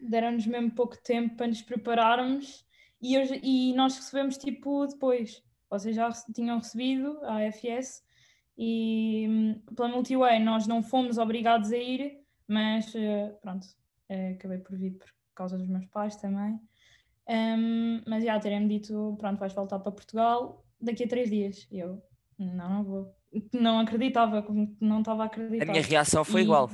[0.00, 2.64] Deram-nos mesmo pouco tempo para nos prepararmos
[3.00, 5.42] e, eu- e nós recebemos tipo depois.
[5.68, 8.02] Vocês já tinham recebido a AFS
[8.56, 13.66] e hum, pela Multiway nós não fomos obrigados a ir, mas eh, pronto,
[14.08, 16.58] eh, acabei por vir por causa dos meus pais também.
[17.28, 21.68] Hum, mas já terem-me dito, pronto, vais voltar para Portugal daqui a três dias.
[21.70, 22.02] E eu,
[22.40, 23.14] não, não vou.
[23.52, 24.44] Não acreditava,
[24.80, 25.66] não estava a A acreditar.
[25.66, 26.68] minha reação foi E- igual.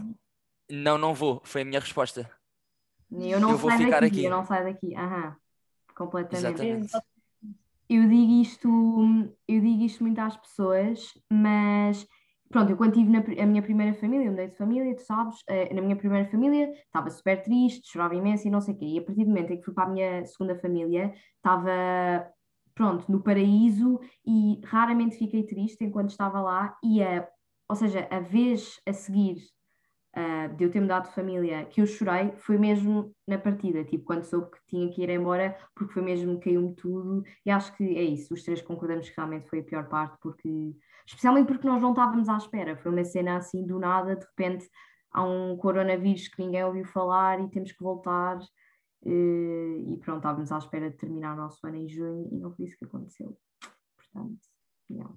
[0.71, 1.41] Não, não vou.
[1.45, 2.31] Foi a minha resposta.
[3.11, 4.25] Eu não Eu vou saio ficar daqui, aqui.
[4.25, 5.37] eu não saio daqui, aham,
[5.95, 6.63] completamente.
[6.63, 6.93] Exatamente.
[7.89, 8.69] Eu digo isto,
[9.47, 12.05] eu digo isto muito às pessoas, mas
[12.51, 15.37] pronto, eu quando tive na, a minha primeira família, eu mudei de família, tu sabes,
[15.49, 18.87] uh, na minha primeira família estava super triste, chorava imenso e não sei o quê.
[18.87, 22.29] E a partir do momento em que fui para a minha segunda família, estava,
[22.77, 26.77] pronto, no paraíso e raramente fiquei triste enquanto estava lá.
[26.85, 27.27] E a,
[27.69, 29.39] ou seja, a vez a seguir
[30.15, 34.05] uh, de eu ter mudado de família que eu chorei foi mesmo na partida, tipo,
[34.05, 37.25] quando soube que tinha que ir embora, porque foi mesmo, caiu-me tudo.
[37.47, 40.77] E acho que é isso, os três concordamos que realmente foi a pior parte, porque
[41.07, 42.77] especialmente porque nós não estávamos à espera.
[42.77, 44.69] Foi uma cena assim do nada, de repente
[45.11, 48.39] há um coronavírus que ninguém ouviu falar e temos que voltar.
[49.07, 52.53] Eh, e pronto, estávamos à espera de terminar o nosso ano em junho e não
[52.53, 53.39] foi isso que aconteceu.
[53.97, 54.41] Portanto,
[54.91, 55.15] yeah.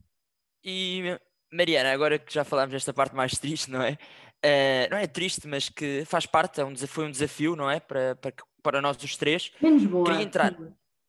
[0.63, 1.19] E
[1.52, 3.97] Mariana, agora que já falámos desta parte mais triste, não é?
[4.45, 7.80] Uh, não é triste, mas que faz parte, é um foi um desafio, não é?
[7.80, 9.52] Para, para, para nós os três.
[9.60, 10.06] Menos boa.
[10.06, 10.56] Queria entrar,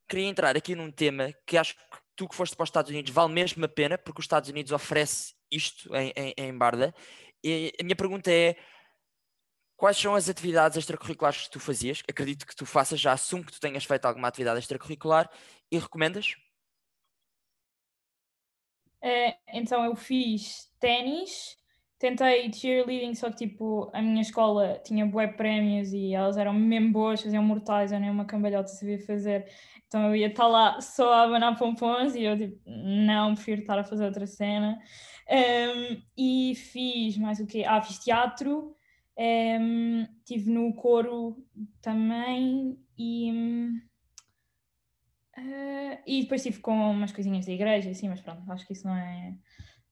[0.08, 3.12] queria entrar aqui num tema que acho que tu que foste para os Estados Unidos
[3.12, 6.94] vale mesmo a pena, porque os Estados Unidos oferece isto em, em, em Barda.
[7.44, 8.56] E a minha pergunta é:
[9.80, 12.02] quais são as atividades extracurriculares que tu fazias?
[12.06, 15.30] Acredito que tu faças, já assumo que tu tenhas feito alguma atividade extracurricular
[15.72, 16.34] e recomendas?
[19.02, 21.56] É, então eu fiz ténis,
[21.98, 26.92] tentei cheerleading, só que tipo, a minha escola tinha bué prémios e elas eram mesmo
[26.92, 29.50] boas, faziam mortais, eu nem uma cambalhota sabia fazer.
[29.86, 33.78] Então eu ia estar lá só a abanar pompons e eu tipo, não, prefiro estar
[33.78, 34.78] a fazer outra cena.
[35.26, 37.64] Um, e fiz mais o quê?
[37.66, 38.76] Ah, fiz teatro,
[39.20, 41.36] um, estive no coro
[41.82, 43.30] também e.
[45.36, 48.86] Uh, e depois estive com umas coisinhas da igreja, assim, mas pronto, acho que isso
[48.86, 49.36] não é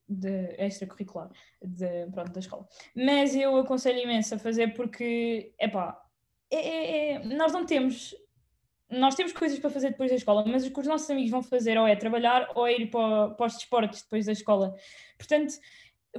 [0.09, 1.31] de extracurricular
[1.63, 2.67] de, pronto, da escola.
[2.95, 6.01] Mas eu aconselho imenso a fazer porque, epá,
[6.51, 8.15] é, é, é, nós não temos
[8.91, 11.43] nós temos coisas para fazer depois da escola, mas o que os nossos amigos vão
[11.43, 14.75] fazer ou é trabalhar ou é ir para, para os desportos depois da escola.
[15.19, 15.53] Portanto,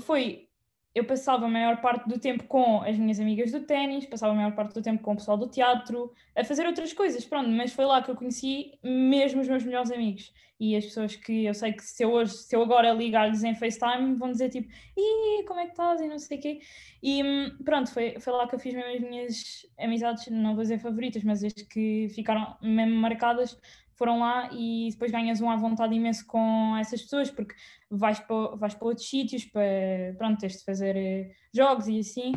[0.02, 0.49] foi.
[0.94, 4.36] Eu passava a maior parte do tempo com as minhas amigas do ténis, passava a
[4.36, 7.72] maior parte do tempo com o pessoal do teatro, a fazer outras coisas, pronto, mas
[7.72, 11.54] foi lá que eu conheci mesmo os meus melhores amigos e as pessoas que eu
[11.54, 15.44] sei que se eu, hoje, se eu agora ligar-lhes em FaceTime vão dizer tipo, e
[15.46, 16.02] como é que estás?
[16.02, 16.60] E não sei o quê.
[17.02, 20.64] E hum, pronto, foi, foi lá que eu fiz mesmo as minhas amizades, não vou
[20.64, 23.58] dizer favoritas, mas as que ficaram mesmo marcadas
[24.00, 27.54] foram lá e depois ganhas um à vontade imenso com essas pessoas, porque
[27.92, 32.32] vais para, vais para outros sítios, para, pronto, tens de fazer eh, jogos e assim.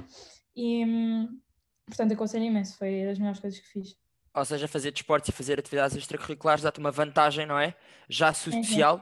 [0.56, 1.40] E, hum,
[1.86, 4.02] portanto, aconselho imenso, foi das melhores coisas que fiz
[4.34, 7.74] ou seja, fazer desportos e fazer atividades extracurriculares dá-te uma vantagem, não é?
[8.08, 8.96] Já social,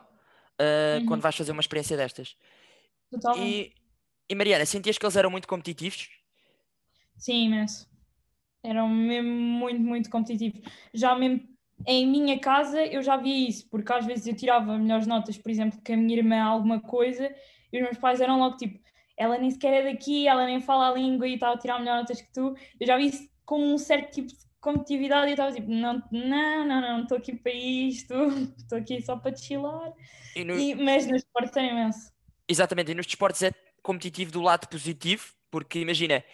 [0.61, 1.05] uhum.
[1.05, 2.37] uh, quando vais fazer uma experiência destas.
[3.11, 3.49] Totalmente.
[3.49, 3.75] E,
[4.29, 6.11] e Mariana, sentias que eles eram muito competitivos?
[7.17, 7.89] Sim, imenso.
[8.63, 10.61] Eram mesmo muito, muito competitivos.
[10.93, 11.49] Já mesmo
[11.87, 15.51] em minha casa eu já via isso, porque às vezes eu tirava melhores notas, por
[15.51, 17.35] exemplo, que a minha irmã alguma coisa,
[17.73, 18.79] e os meus pais eram logo tipo,
[19.17, 22.03] ela nem sequer é daqui, ela nem fala a língua e estava a tirar melhores
[22.03, 22.55] notas que tu.
[22.79, 26.03] Eu já vi isso como um certo tipo de competitividade e eu estava tipo, não,
[26.11, 28.15] não, não, não, estou aqui para isto,
[28.57, 29.93] estou aqui só para chilar.
[30.35, 30.59] E no...
[30.59, 32.13] e, mas nos esportes é imenso.
[32.49, 36.25] Exatamente, e nos desportos é competitivo do lado positivo, porque imagina,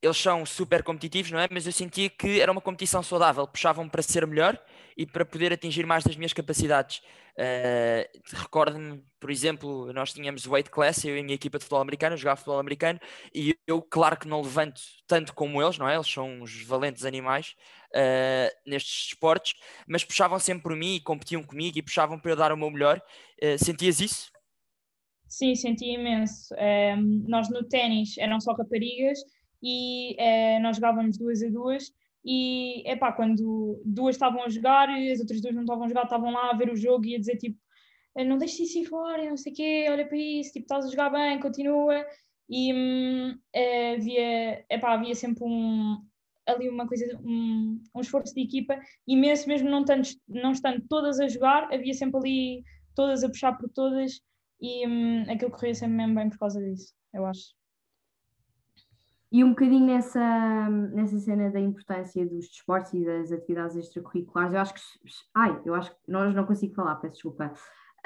[0.00, 1.48] eles são super competitivos, não é?
[1.50, 4.60] Mas eu sentia que era uma competição saudável, puxavam para ser melhor
[4.96, 7.02] e para poder atingir mais das minhas capacidades.
[7.36, 11.82] Uh, Recordo-me, por exemplo, nós tínhamos weight class, eu e a minha equipa de futebol
[11.82, 12.98] americano, jogava futebol americano,
[13.34, 15.94] e eu, claro que não levanto tanto como eles, não é?
[15.94, 17.54] Eles são uns valentes animais
[17.92, 19.54] uh, nestes esportes,
[19.86, 22.70] mas puxavam sempre por mim e competiam comigo e puxavam para eu dar o meu
[22.70, 23.02] melhor.
[23.42, 24.32] Uh, sentias isso?
[25.28, 26.54] Sim, senti imenso.
[26.54, 29.18] Um, nós no ténis eram só raparigas
[29.60, 30.16] e
[30.60, 31.92] nós jogávamos duas a duas
[32.26, 35.88] e é pá, quando duas estavam a jogar e as outras duas não estavam a
[35.88, 37.56] jogar, estavam lá a ver o jogo e a dizer tipo,
[38.16, 40.84] eh, não deixes isso ir fora, não sei o quê, olha para isso, tipo, estás
[40.86, 42.04] a jogar bem, continua.
[42.48, 46.02] E hum, eh, havia, epá, havia sempre um,
[46.46, 51.20] ali uma coisa, um, um esforço de equipa imenso, mesmo não, tanto, não estando todas
[51.20, 54.20] a jogar, havia sempre ali todas a puxar por todas
[54.60, 57.54] e hum, aquilo corria sempre mesmo bem por causa disso, eu acho.
[59.36, 64.60] E um bocadinho nessa, nessa cena da importância dos desportos e das atividades extracurriculares, eu
[64.60, 64.80] acho que.
[65.34, 65.96] Ai, eu acho que.
[66.08, 67.52] Nós não consigo falar, peço desculpa.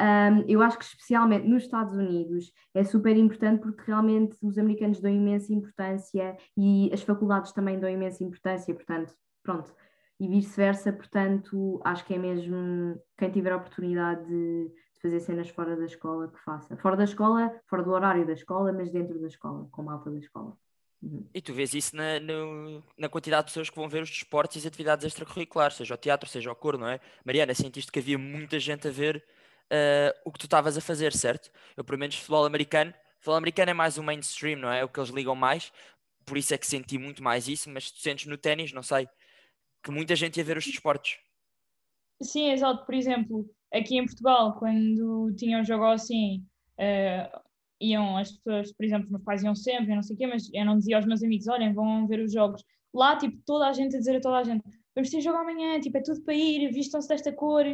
[0.01, 5.01] Um, eu acho que especialmente nos Estados Unidos é super importante porque realmente os americanos
[5.01, 9.15] dão imensa importância e as faculdades também dão imensa importância, portanto,
[9.45, 9.73] pronto,
[10.19, 14.69] e vice-versa, portanto, acho que é mesmo quem tiver a oportunidade de,
[15.01, 16.77] fazer cenas fora da escola que faça.
[16.77, 20.19] Fora da escola, fora do horário da escola, mas dentro da escola, com malta da
[20.19, 20.57] escola.
[21.03, 21.27] Uhum.
[21.33, 24.57] E tu vês isso na, no, na quantidade de pessoas que vão ver os desportos
[24.57, 27.01] e as atividades extracurriculares, seja o teatro, seja o coro, não é?
[27.25, 29.25] Mariana, sentiste que havia muita gente a ver
[29.71, 31.51] uh, o que tu estavas a fazer, certo?
[31.77, 34.81] Eu, pelo menos, futebol americano, Futebol americano é mais o mainstream, não é?
[34.81, 35.71] É o que eles ligam mais,
[36.25, 39.07] por isso é que senti muito mais isso, mas tu sentes no ténis, não sei,
[39.83, 41.19] que muita gente ia ver os desportos.
[42.23, 42.85] Sim, exato.
[42.87, 46.47] Por exemplo, aqui em Portugal, quando tinham um jogo assim,
[46.79, 47.41] uh,
[47.81, 50.65] iam as pessoas, por exemplo, meus pais iam sempre, não sei o quê, mas eu
[50.65, 52.63] não dizia aos meus amigos, olhem, vão ver os jogos.
[52.93, 54.63] Lá, tipo, toda a gente a dizer a toda a gente,
[54.95, 57.65] vamos ter jogo amanhã, tipo, é tudo para ir, vistam-se desta cor.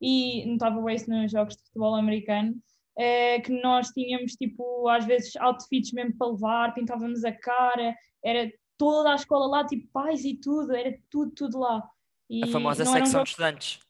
[0.00, 2.54] E notava isso nos jogos de futebol americano,
[2.96, 8.52] é, que nós tínhamos, tipo, às vezes outfits mesmo para levar, pintávamos a cara, era
[8.76, 11.82] toda a escola lá, tipo, pais e tudo, era tudo, tudo lá.
[12.30, 13.80] E a famosa secção de estudantes.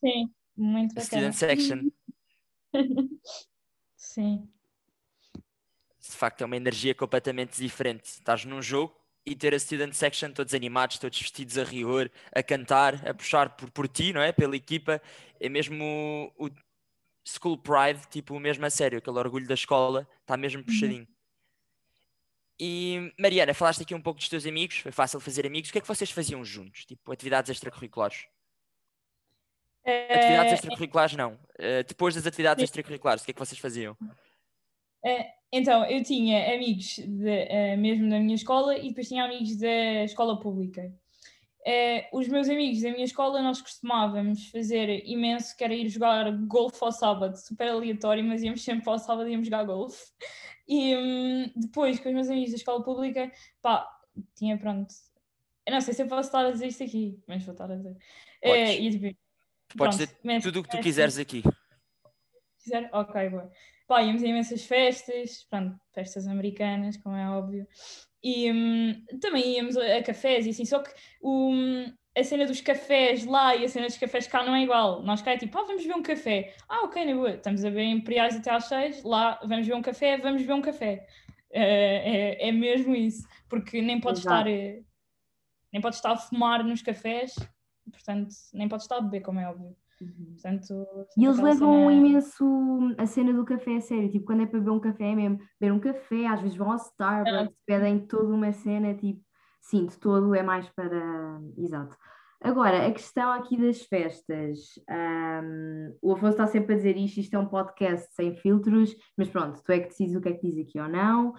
[0.00, 1.32] Sim, muito bacana.
[1.32, 1.90] Student section.
[3.96, 4.48] Sim.
[6.08, 8.04] De facto, é uma energia completamente diferente.
[8.04, 8.94] Estás num jogo
[9.26, 13.50] e ter a student section todos animados, todos vestidos a rigor, a cantar, a puxar
[13.50, 14.32] por, por ti, não é?
[14.32, 15.02] Pela equipa.
[15.38, 16.50] É mesmo o, o
[17.24, 20.66] school pride, tipo, mesmo a sério, aquele orgulho da escola, está mesmo uhum.
[20.66, 21.02] puxadinho.
[21.02, 21.18] Uhum.
[22.60, 25.68] E Mariana, falaste aqui um pouco dos teus amigos, foi fácil fazer amigos.
[25.68, 26.84] O que é que vocês faziam juntos?
[26.86, 28.26] Tipo, atividades extracurriculares?
[29.84, 30.18] É...
[30.18, 31.34] Atividades extracurriculares não.
[31.34, 33.96] Uh, depois das atividades extracurriculares, o que é que vocês faziam?
[35.04, 39.56] É, então, eu tinha amigos de, uh, mesmo da minha escola e depois tinha amigos
[39.56, 40.92] da escola pública.
[41.60, 46.30] Uh, os meus amigos da minha escola, nós costumávamos fazer imenso, que era ir jogar
[46.46, 50.12] golfe ao sábado, super aleatório, mas íamos sempre ao sábado e íamos jogar golfe.
[50.66, 53.30] E um, depois, com os meus amigos da escola pública,
[53.62, 53.88] pá,
[54.34, 54.92] tinha pronto.
[55.66, 57.76] Eu não sei se eu posso estar a dizer isto aqui, mas vou estar a
[57.76, 57.96] dizer.
[58.42, 59.18] Podes, é, e, tipo,
[59.76, 61.42] Podes dizer tudo o que tu quiseres aqui.
[62.62, 62.88] Quiser?
[62.92, 63.50] Ok, boa.
[63.88, 67.66] Pá, íamos a imensas festas, pronto, festas americanas, como é óbvio.
[68.22, 70.90] E um, também íamos a cafés e assim, só que
[71.22, 75.02] um, a cena dos cafés lá e a cena dos cafés cá não é igual.
[75.02, 76.54] Nós cá é tipo, ah, vamos ver um café.
[76.68, 79.82] Ah, ok, na boa, estamos a ver Imperiais até às seis, lá vamos ver um
[79.82, 81.06] café, vamos ver um café.
[81.50, 84.82] É, é, é mesmo isso, porque nem pode estar eh,
[85.72, 87.34] nem pode estar a fumar nos cafés,
[87.90, 89.74] portanto, nem pode estar a beber, como é óbvio.
[90.00, 90.32] Uhum.
[90.32, 91.92] Portanto, e eles levam cena...
[91.92, 95.14] imenso a cena do café a sério, tipo, quando é para beber um café é
[95.14, 97.52] mesmo, beber um café, às vezes vão ao Starbucks, é.
[97.66, 99.20] pedem toda uma cena, tipo,
[99.60, 101.40] sim, de todo é mais para.
[101.56, 101.96] Exato.
[102.40, 107.34] Agora, a questão aqui das festas, um, o Afonso está sempre a dizer isto, isto
[107.34, 110.48] é um podcast sem filtros, mas pronto, tu é que decides o que é que
[110.48, 111.34] diz aqui ou não,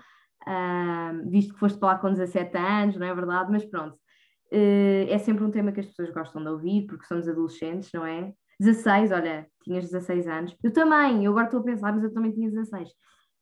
[0.46, 3.50] um, visto que foste para lá com 17 anos, não é verdade?
[3.50, 7.30] Mas pronto, uh, é sempre um tema que as pessoas gostam de ouvir, porque somos
[7.30, 8.34] adolescentes, não é?
[8.60, 12.32] 16, olha, tinhas 16 anos, eu também, eu agora estou a pensar, mas eu também
[12.32, 12.90] tinha 16.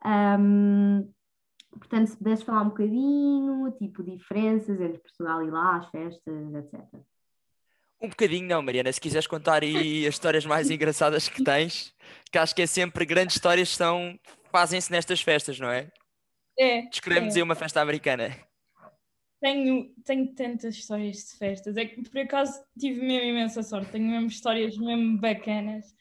[0.06, 1.12] Um,
[1.72, 6.80] portanto, se pudesses falar um bocadinho, tipo, diferenças entre Portugal e lá, as festas, etc.
[8.00, 11.96] Um bocadinho não, Mariana, se quiseres contar aí as histórias mais engraçadas que tens,
[12.32, 14.20] que acho que é sempre grandes histórias que são,
[14.52, 15.90] fazem-se nestas festas, não é?
[16.60, 16.82] É.
[16.90, 17.40] Descreve-nos é.
[17.40, 18.36] aí uma festa americana.
[19.39, 24.10] Tenho, tenho tantas histórias de festas, é que por acaso tive mesmo imensa sorte, tenho
[24.10, 25.95] mesmo histórias mesmo bacanas.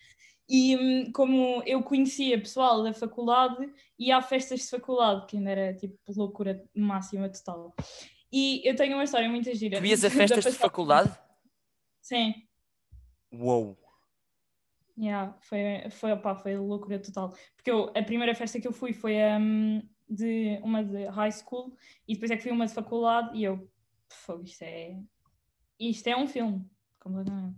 [0.49, 5.51] E hum, como eu conhecia pessoal da faculdade, ia a festas de faculdade, que ainda
[5.51, 7.75] era tipo loucura máxima total.
[8.33, 9.79] E eu tenho uma história muito gira.
[9.79, 11.13] Tu ias a festas de faculdade?
[12.01, 12.35] Sim.
[13.33, 13.77] Uou!
[14.99, 17.35] Yeah, foi, foi, opa, foi loucura total.
[17.55, 21.77] Porque eu, a primeira festa que eu fui foi um, de uma de high school
[22.07, 23.71] e depois é que fui uma de faculdade e eu,
[24.09, 24.99] fogo, isto é.
[25.79, 26.65] Isto é um filme,
[26.99, 27.57] completamente.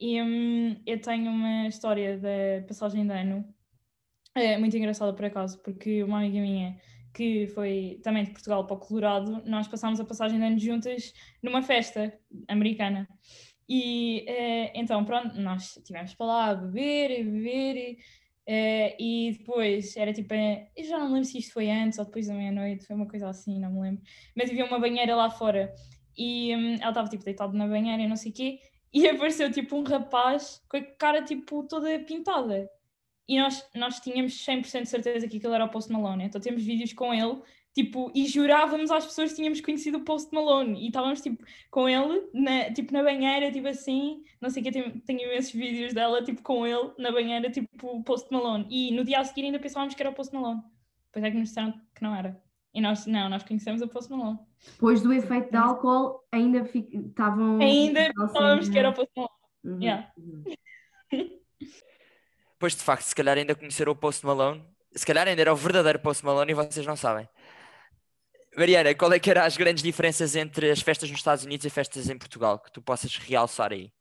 [0.00, 3.52] E um, eu tenho uma história da passagem de ano,
[4.34, 6.78] é muito engraçada por acaso, porque uma amiga minha
[7.12, 11.12] que foi também de Portugal para o Colorado, nós passámos a passagem de ano juntas
[11.42, 13.08] numa festa americana.
[13.68, 17.96] E eh, então, pronto, nós estivemos para lá a beber e beber,
[18.50, 22.06] eh, e depois era tipo, eh, eu já não lembro se isto foi antes ou
[22.06, 24.02] depois da meia-noite, foi uma coisa assim, não me lembro.
[24.34, 25.70] Mas havia uma banheira lá fora
[26.16, 28.58] e hum, ela estava tipo deitada na banheira e não sei o quê,
[28.92, 32.70] e apareceu tipo um rapaz com a cara tipo toda pintada
[33.28, 36.64] e nós, nós tínhamos 100% de certeza que aquilo era o Post Malone, então temos
[36.64, 37.42] vídeos com ele,
[37.78, 41.88] tipo, e jurávamos às pessoas que tínhamos conhecido o Post Malone, e estávamos, tipo, com
[41.88, 45.94] ele, na, tipo, na banheira, tipo assim, não sei o que, tenho, tenho imensos vídeos
[45.94, 49.44] dela, tipo, com ele, na banheira, tipo, o Post Malone, e no dia a seguir
[49.44, 50.60] ainda pensávamos que era o Post Malone,
[51.06, 52.42] depois é que nos disseram que não era.
[52.74, 54.40] E nós, não, nós conhecemos o Post Malone.
[54.72, 57.60] Depois do efeito de álcool, ainda estavam...
[57.60, 59.80] Ainda pensávamos que era o Post Malone, uhum.
[59.80, 60.12] yeah.
[60.18, 61.38] Uhum.
[62.58, 65.56] Pois de facto, se calhar ainda conheceram o Post Malone, se calhar ainda era o
[65.56, 67.28] verdadeiro Post Malone e vocês não sabem.
[68.58, 71.70] Mariana, qual é que eram as grandes diferenças entre as festas nos Estados Unidos e
[71.70, 73.92] festas em Portugal que tu possas realçar aí?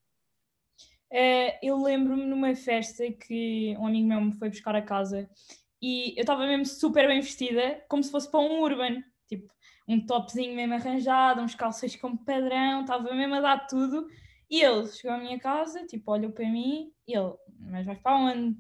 [1.12, 5.30] Uh, eu lembro-me numa festa que um amigo meu me foi buscar a casa
[5.80, 9.54] e eu estava mesmo super bem vestida, como se fosse para um urban, tipo,
[9.88, 14.08] um topzinho mesmo arranjado, uns calções como padrão, estava mesmo a dar tudo.
[14.50, 18.18] E ele chegou à minha casa, tipo, olhou para mim, e ele, mas vais para
[18.18, 18.58] onde?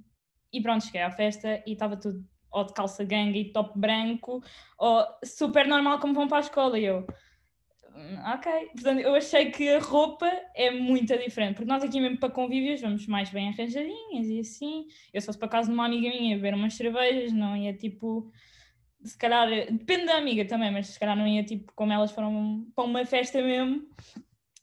[0.54, 4.44] E pronto, cheguei à festa e estava tudo ou de calça ganga e top branco,
[4.78, 6.80] ou super normal como vão para a escola.
[6.80, 7.06] E eu,
[7.96, 8.52] hum, ok.
[8.74, 12.82] Portanto, eu achei que a roupa é muito diferente, porque nós aqui mesmo para convívios
[12.82, 14.88] vamos mais bem arranjadinhas e assim.
[15.14, 18.32] Eu se fosse para casa de uma amiga minha beber umas cervejas, não ia tipo.
[19.04, 22.66] Se calhar, depende da amiga também, mas se calhar não ia tipo como elas foram
[22.76, 23.88] para uma festa mesmo.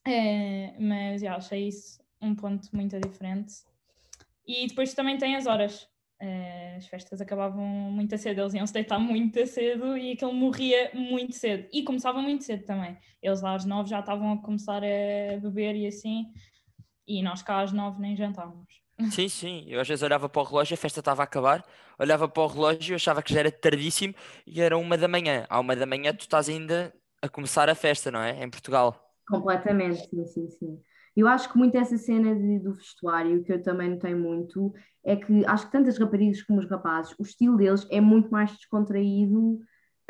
[0.06, 3.54] É, mas já achei isso um ponto muito diferente.
[4.46, 5.88] E depois também tem as horas.
[6.20, 10.90] Uh, as festas acabavam muito cedo, eles iam se deitar muito cedo e aquele morria
[10.94, 11.68] muito cedo.
[11.72, 12.96] E começava muito cedo também.
[13.22, 16.32] Eles lá às nove já estavam a começar a beber e assim,
[17.06, 18.82] e nós cá às nove nem jantávamos.
[19.10, 19.64] Sim, sim.
[19.68, 21.64] Eu às vezes olhava para o relógio, a festa estava a acabar,
[21.98, 24.14] olhava para o relógio, e achava que já era tardíssimo
[24.46, 25.46] e era uma da manhã.
[25.48, 28.42] À uma da manhã tu estás ainda a começar a festa, não é?
[28.42, 29.12] Em Portugal.
[29.26, 30.82] Completamente, sim, sim, sim.
[31.16, 35.14] Eu acho que muito essa cena de, do vestuário, que eu também notei muito, é
[35.14, 38.50] que acho que tanto as raparigas como os rapazes, o estilo deles é muito mais
[38.56, 39.60] descontraído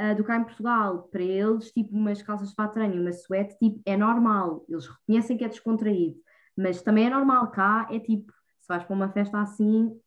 [0.01, 1.03] uh, do que cá em Portugal.
[1.11, 4.65] Para eles, tipo, umas calças de patrão e uma suéte, tipo, é normal.
[4.69, 6.19] Eles reconhecem que é descontraído.
[6.57, 10.01] Mas também é normal cá, é tipo, se vais para uma festa assim,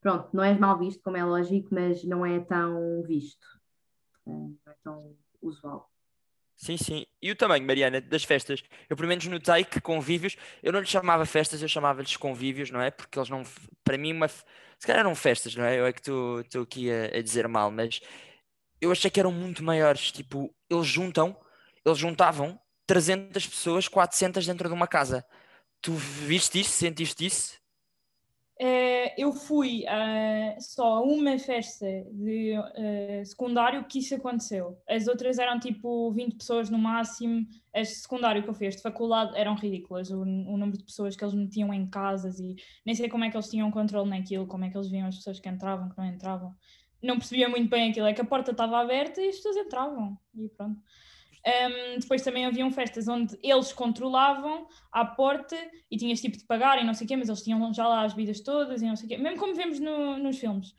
[0.00, 3.46] pronto, não és mal visto, como é lógico, mas não é tão visto.
[4.26, 5.90] Uh, não é tão usual.
[6.58, 7.06] Sim, sim.
[7.22, 8.62] E o tamanho, Mariana, das festas?
[8.90, 12.80] Eu pelo menos notei que convívios, eu não lhes chamava festas, eu chamava-lhes convívios, não
[12.80, 12.90] é?
[12.90, 13.44] Porque eles não,
[13.84, 14.44] para mim, uma, se
[14.84, 15.78] calhar eram festas, não é?
[15.78, 18.00] Eu é que estou aqui a, a, dizer mal, mas
[18.80, 20.10] eu achei que eram muito maiores.
[20.12, 21.38] Tipo, eles juntam,
[21.84, 25.24] eles juntavam 300 pessoas, 400 dentro de uma casa.
[25.80, 27.58] Tu viste isso, sentiste isso?
[28.60, 34.76] Uh, eu fui uh, só a uma festa de uh, secundário que isso aconteceu.
[34.88, 37.46] As outras eram tipo 20 pessoas no máximo.
[37.72, 40.10] As de secundário que eu fiz de faculdade eram ridículas.
[40.10, 43.30] O, o, número de pessoas que eles metiam em casas e nem sei como é
[43.30, 45.96] que eles tinham controle naquilo, como é que eles viam as pessoas que entravam, que
[45.96, 46.52] não entravam.
[47.00, 48.08] Não percebia muito bem aquilo.
[48.08, 50.18] É que a porta estava aberta e as pessoas entravam.
[50.34, 50.80] E pronto.
[51.48, 55.56] Um, depois também haviam festas onde eles controlavam à porta
[55.90, 58.02] e tinhas tipo de pagar e não sei o quê, mas eles tinham já lá
[58.02, 60.70] as bebidas todas e não sei o quê, mesmo como vemos no, nos filmes.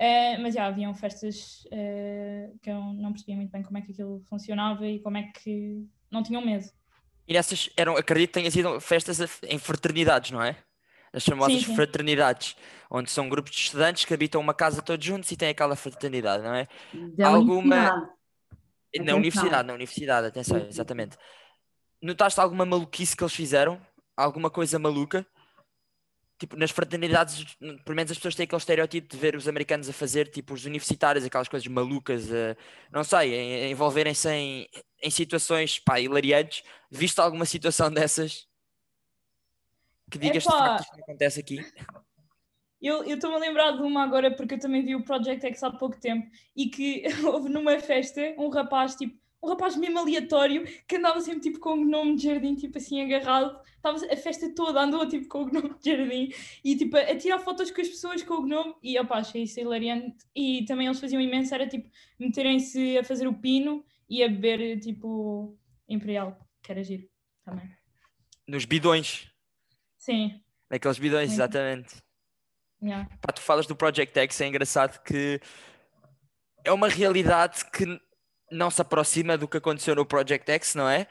[0.00, 3.92] Uh, mas já haviam festas uh, que eu não percebia muito bem como é que
[3.92, 6.66] aquilo funcionava e como é que não tinham medo.
[7.26, 10.56] E nessas eram, acredito que tenham sido festas em fraternidades, não é?
[11.10, 11.74] As famosas sim, sim.
[11.74, 12.54] fraternidades,
[12.90, 16.42] onde são grupos de estudantes que habitam uma casa todos juntos e têm aquela fraternidade,
[16.42, 16.68] não é?
[17.24, 18.10] Alguma
[18.98, 21.16] na universidade, na universidade, atenção, exatamente.
[22.00, 23.80] Notaste alguma maluquice que eles fizeram?
[24.16, 25.26] Alguma coisa maluca?
[26.38, 29.92] Tipo, nas fraternidades, pelo menos as pessoas têm aquele estereótipo de ver os americanos a
[29.92, 32.56] fazer, tipo, os universitários, aquelas coisas malucas, uh,
[32.92, 34.68] não sei, envolverem-se em,
[35.02, 36.62] em situações, pá, hilariantes.
[36.90, 38.46] Viste alguma situação dessas
[40.10, 41.58] que digas que isto não acontece aqui?
[42.80, 45.70] Eu estou-me a lembrar de uma agora porque eu também vi o Project X há
[45.70, 50.96] pouco tempo e que houve numa festa um rapaz, tipo, um rapaz mesmo aleatório que
[50.96, 53.60] andava sempre tipo com o gnome de jardim, tipo assim agarrado.
[53.76, 56.32] Estava a festa toda, andou tipo com o gnome de jardim
[56.64, 59.58] e tipo a tirar fotos com as pessoas com o gnome e opá, achei isso
[59.58, 60.24] hilariante.
[60.34, 64.78] E também eles faziam imenso, era tipo meterem-se a fazer o pino e a beber
[64.78, 65.56] tipo
[65.88, 67.08] Imperial, que era giro
[67.44, 67.68] também.
[68.46, 69.28] Nos bidões.
[69.96, 70.40] Sim.
[70.70, 71.34] Naqueles bidões, Sim.
[71.34, 72.07] exatamente.
[72.82, 73.08] Yeah.
[73.20, 75.40] Pá, tu falas do Project X, é engraçado que
[76.64, 78.00] é uma realidade que
[78.50, 81.06] não se aproxima do que aconteceu no Project X, não é?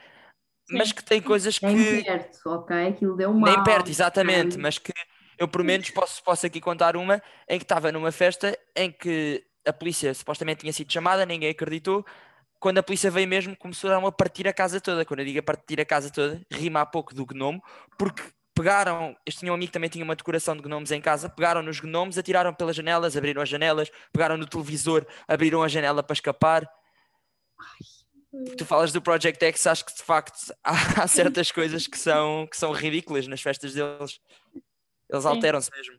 [0.68, 0.76] Sim.
[0.78, 1.66] Mas que tem coisas que.
[1.66, 2.88] Nem perto, ok?
[2.88, 3.52] Aquilo deu mal.
[3.52, 4.92] Nem perto, exatamente, mas que
[5.38, 9.44] eu por menos posso, posso aqui contar uma em que estava numa festa em que
[9.64, 12.04] a polícia supostamente tinha sido chamada, ninguém acreditou.
[12.60, 15.04] Quando a polícia veio mesmo, começaram a partir a casa toda.
[15.04, 17.62] Quando eu digo a partir a casa toda, rima há pouco do gnomo,
[17.96, 18.22] porque
[18.58, 21.62] pegaram, este tinha um amigo que também tinha uma decoração de gnomos em casa, pegaram
[21.62, 26.14] nos gnomos, atiraram pelas janelas, abriram as janelas, pegaram no televisor, abriram a janela para
[26.14, 26.68] escapar.
[27.56, 31.96] Ai, tu falas do Project X, acho que de facto há, há certas coisas que
[31.96, 34.20] são, que são ridículas nas festas deles.
[35.08, 35.94] Eles alteram-se mesmo.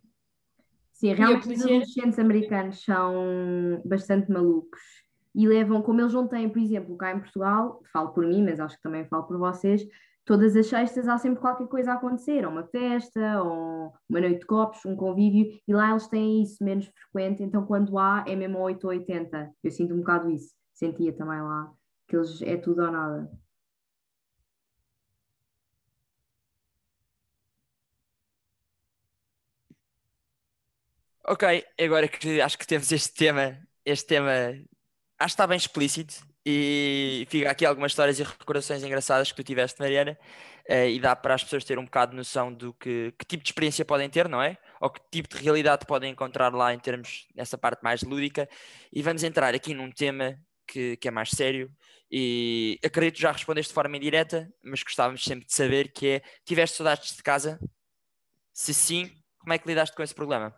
[0.92, 4.82] Sim, realmente os adolescentes americanos são bastante malucos
[5.34, 8.60] e levam, como eles não têm, por exemplo, cá em Portugal, falo por mim, mas
[8.60, 9.82] acho que também falo por vocês,
[10.30, 14.42] todas as sextas há sempre qualquer coisa a acontecer, ou uma festa, ou uma noite
[14.42, 18.36] de copos, um convívio, e lá eles têm isso menos frequente, então quando há é
[18.36, 19.52] mesmo 8 ou 80.
[19.64, 21.74] Eu sinto um bocado isso, sentia também lá,
[22.08, 23.32] que eles é tudo ou nada.
[31.26, 34.62] Ok, agora que acho que temos este tema, este tema acho
[35.18, 39.80] que está bem explícito e fica aqui algumas histórias e recordações engraçadas que tu tiveste,
[39.80, 40.18] Mariana,
[40.70, 43.44] uh, e dá para as pessoas terem um bocado de noção do que, que tipo
[43.44, 44.58] de experiência podem ter, não é?
[44.80, 48.48] Ou que tipo de realidade podem encontrar lá em termos dessa parte mais lúdica.
[48.92, 51.72] E vamos entrar aqui num tema que, que é mais sério
[52.12, 56.78] e acredito já respondeste de forma indireta, mas gostávamos sempre de saber que é, tiveste
[56.78, 57.60] saudades de casa?
[58.54, 60.56] Se sim, como é que lidaste com esse problema?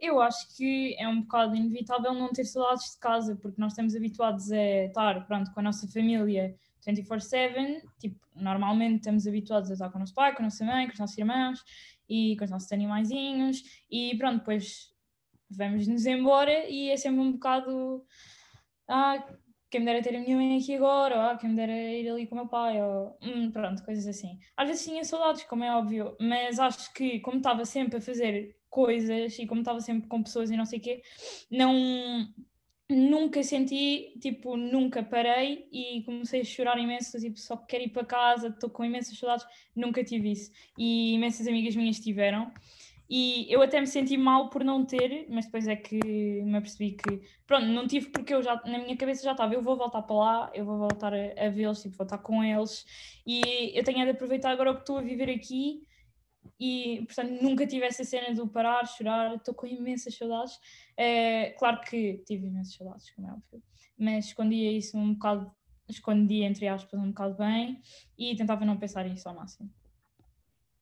[0.00, 3.94] Eu acho que é um bocado inevitável não ter saudades de casa, porque nós estamos
[3.94, 9.90] habituados a estar, pronto, com a nossa família 24-7, tipo, normalmente estamos habituados a estar
[9.90, 11.62] com o nosso pai, com a nossa mãe, com os nossos irmãos
[12.08, 14.90] e com os nossos animaizinhos e pronto, depois
[15.50, 18.04] vamos-nos embora e é sempre um bocado
[18.88, 19.22] ah,
[19.70, 22.08] quem me dera ter a minha mãe aqui agora, ou ah, quem me dera ir
[22.08, 24.38] ali com o meu pai, ou hum, pronto, coisas assim.
[24.56, 28.56] Às vezes tinha saudades, como é óbvio, mas acho que como estava sempre a fazer
[28.68, 31.02] coisas e como estava sempre com pessoas e não sei o quê,
[31.50, 32.28] não
[32.90, 38.04] nunca senti, tipo, nunca parei e comecei a chorar imenso, tipo, só quero ir para
[38.04, 40.50] casa, estou com imensas saudades, nunca tive isso.
[40.76, 42.52] E imensas amigas minhas tiveram.
[43.12, 45.98] E eu até me senti mal por não ter, mas depois é que
[46.44, 49.60] me apercebi que, pronto, não tive porque eu já, na minha cabeça já estava, eu
[49.60, 52.86] vou voltar para lá, eu vou voltar a, a vê-los, tipo, vou estar com eles.
[53.26, 55.82] E eu tenho de aproveitar agora o que estou a viver aqui
[56.58, 60.56] e, portanto, nunca tive essa cena do parar, chorar, estou com imensas saudades.
[60.96, 63.60] É, claro que tive imensas saudades, como é óbvio,
[63.98, 65.50] mas escondia isso um bocado,
[65.88, 67.82] escondia, entre aspas, um bocado bem
[68.16, 69.68] e tentava não pensar isso ao máximo.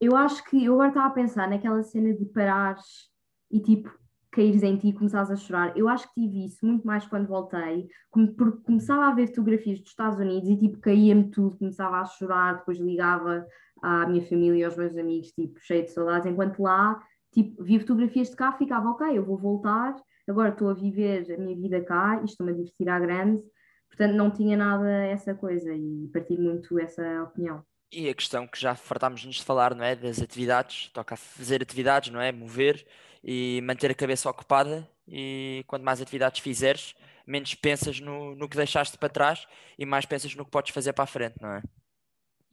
[0.01, 3.09] Eu acho que eu agora estava a pensar naquela cena de parares
[3.51, 3.91] e tipo
[4.31, 5.77] caíres em ti e começares a chorar.
[5.77, 9.89] Eu acho que tive isso muito mais quando voltei, porque começava a ver fotografias dos
[9.89, 13.47] Estados Unidos e tipo caía-me tudo, começava a chorar, depois ligava
[13.83, 17.81] à minha família e aos meus amigos, tipo, cheio de saudades, enquanto lá, tipo, via
[17.81, 19.95] fotografias de cá, ficava ok, eu vou voltar,
[20.29, 23.43] agora estou a viver a minha vida cá e estou-me a divertir à grande,
[23.89, 27.65] portanto não tinha nada essa coisa e partilho muito essa opinião.
[27.91, 29.97] E a questão que já fartámos-nos de falar, não é?
[29.97, 32.31] Das atividades, toca fazer atividades, não é?
[32.31, 32.87] Mover
[33.25, 34.89] e manter a cabeça ocupada.
[35.07, 36.95] E quanto mais atividades fizeres,
[37.27, 39.47] menos pensas no, no que deixaste para trás
[39.79, 41.63] e mais pensas no que podes fazer para a frente, não é?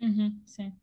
[0.01, 0.73] Uhum, sim.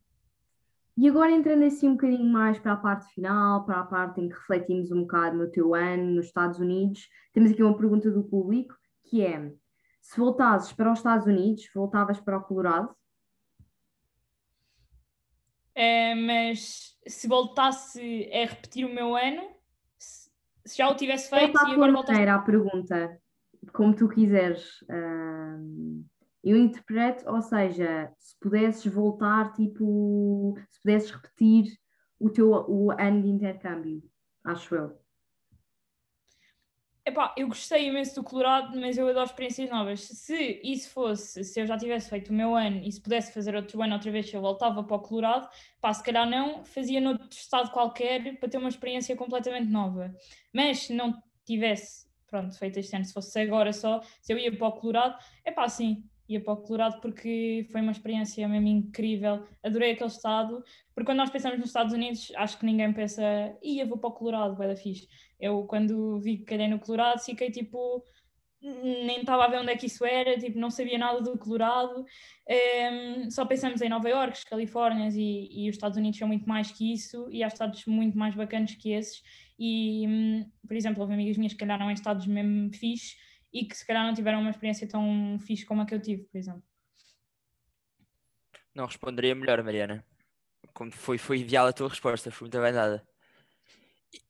[0.97, 4.29] E agora entrando assim um bocadinho mais para a parte final, para a parte em
[4.29, 8.23] que refletimos um bocado no teu ano nos Estados Unidos, temos aqui uma pergunta do
[8.23, 8.75] público
[9.05, 9.53] que é:
[10.01, 12.95] se voltasses para os Estados Unidos, voltavas para o Colorado?
[15.75, 19.43] É, mas se voltasse a repetir o meu ano,
[19.99, 20.31] se,
[20.77, 22.21] já o tivesse feito e agora voltasse.
[22.21, 23.19] Era a pergunta,
[23.73, 24.83] como tu quiseres.
[24.83, 26.05] Uh,
[26.45, 31.79] eu interpreto, ou seja, se pudesses voltar, tipo, se pudesses repetir
[32.19, 34.03] o teu o ano de intercâmbio,
[34.45, 35.02] acho eu.
[37.05, 40.03] Epá, eu gostei imenso do Colorado, mas eu adoro experiências novas.
[40.03, 43.57] Se isso fosse, se eu já tivesse feito o meu ano e se pudesse fazer
[43.57, 45.49] outro ano outra vez, eu voltava para o Colorado,
[45.81, 50.15] pá, se calhar não, fazia noutro estado qualquer para ter uma experiência completamente nova.
[50.55, 54.57] Mas se não tivesse, pronto, feito este ano, se fosse agora só, se eu ia
[54.57, 58.69] para o Colorado, é pá, sim, ia para o Colorado porque foi uma experiência mesmo
[58.69, 59.45] incrível.
[59.63, 60.63] Adorei aquele estado,
[60.95, 63.23] porque quando nós pensamos nos Estados Unidos, acho que ninguém pensa,
[63.63, 65.09] ia, vou para o Colorado, vai da fixe.
[65.39, 68.05] Eu, quando vi que calhei no Colorado, fiquei tipo,
[68.63, 72.01] nem estava a ver onde é que isso era, tipo, não sabia nada do Colorado.
[72.01, 72.05] Um,
[72.49, 76.71] ehm, só pensamos em Nova York, Califórnia e, e, os Estados Unidos são muito mais
[76.71, 79.23] que isso e há estados muito mais bacanas que esses.
[79.59, 83.17] E, um, por exemplo, houve amigas minhas que calharam em estados mesmo fixe
[83.53, 86.25] e que se calhar não tiveram uma experiência tão fixe como a que eu tive,
[86.25, 86.63] por exemplo.
[88.75, 90.05] Não responderia melhor, Mariana.
[90.73, 93.07] Como foi, foi ideal a tua resposta, foi muito bem dada.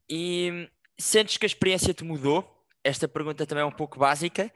[0.08, 0.68] E
[1.02, 2.48] Sentes que a experiência te mudou?
[2.84, 4.52] Esta pergunta também é um pouco básica,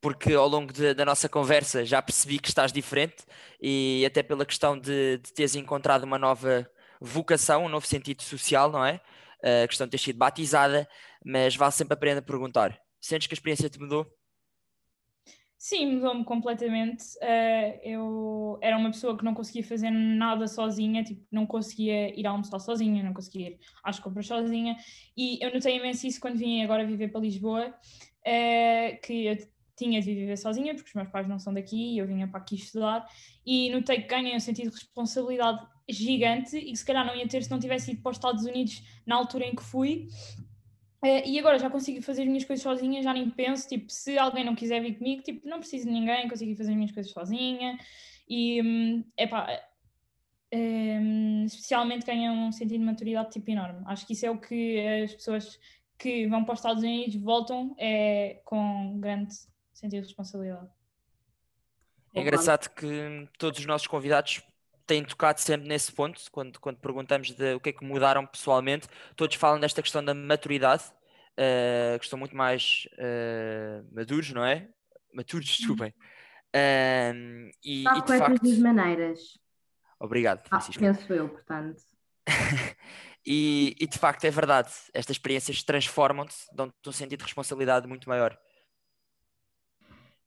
[0.00, 3.24] porque ao longo de, da nossa conversa já percebi que estás diferente
[3.60, 6.66] e até pela questão de, de teres encontrado uma nova
[7.00, 9.00] vocação, um novo sentido social, não é?
[9.64, 10.88] A questão de ter sido batizada,
[11.22, 12.78] mas vale sempre a pena perguntar.
[13.00, 14.06] Sentes que a experiência te mudou?
[15.56, 17.04] Sim, mudou-me completamente.
[17.16, 22.26] Uh, eu era uma pessoa que não conseguia fazer nada sozinha, tipo, não conseguia ir
[22.26, 24.76] almoçar sozinha, não conseguia ir às compras sozinha.
[25.14, 29.36] E eu notei imenso isso quando vim agora viver para Lisboa, uh, que eu
[29.76, 32.40] tinha de viver sozinha, porque os meus pais não são daqui e eu vinha para
[32.40, 33.06] aqui estudar.
[33.44, 37.28] E notei que ganhei um sentido de responsabilidade gigante e que se calhar não ia
[37.28, 40.06] ter se não tivesse ido para os Estados Unidos na altura em que fui.
[41.02, 44.18] Uh, e agora já consigo fazer as minhas coisas sozinha, já nem penso, tipo, se
[44.18, 47.10] alguém não quiser vir comigo, tipo, não preciso de ninguém, consigo fazer as minhas coisas
[47.10, 47.78] sozinha.
[48.28, 49.48] E, um, epá,
[50.52, 53.82] um, especialmente ganham um sentido de maturidade tipo enorme.
[53.86, 55.58] Acho que isso é o que as pessoas
[55.98, 59.34] que vão para os Estados Unidos voltam é, com grande
[59.72, 60.68] sentido de responsabilidade.
[62.14, 64.42] É engraçado que todos os nossos convidados
[64.90, 68.88] têm tocado sempre nesse ponto, quando, quando perguntamos de o que é que mudaram pessoalmente,
[69.14, 70.82] todos falam desta questão da maturidade,
[71.38, 74.68] uh, que estão muito mais uh, maduros, não é?
[75.14, 75.90] Maturos, desculpem.
[75.90, 78.42] Uh, e, e de facto...
[78.42, 79.38] das maneiras.
[80.00, 80.84] Obrigado, ah, Francisco.
[80.84, 81.80] Ah, penso eu, portanto.
[83.24, 88.08] e, e, de facto é verdade, estas experiências transformam-te, dão-te um sentido de responsabilidade muito
[88.08, 88.36] maior.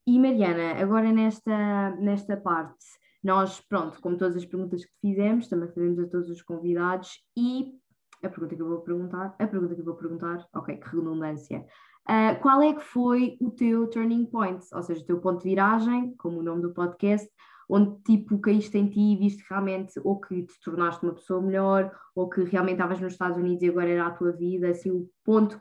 [0.08, 2.86] E Mariana, agora nesta, nesta parte,
[3.24, 7.74] nós, pronto, como todas as perguntas que fizemos, também fazemos a todos os convidados e
[8.22, 11.66] a pergunta que eu vou perguntar, a pergunta que eu vou perguntar, ok, que redundância.
[12.10, 15.50] Uh, qual é que foi o teu turning point, ou seja, o teu ponto de
[15.50, 17.30] viragem, como o nome do podcast,
[17.70, 21.98] onde tipo caíste em ti e viste realmente ou que te tornaste uma pessoa melhor,
[22.14, 25.10] ou que realmente estavas nos Estados Unidos e agora era a tua vida, assim, o
[25.24, 25.60] ponto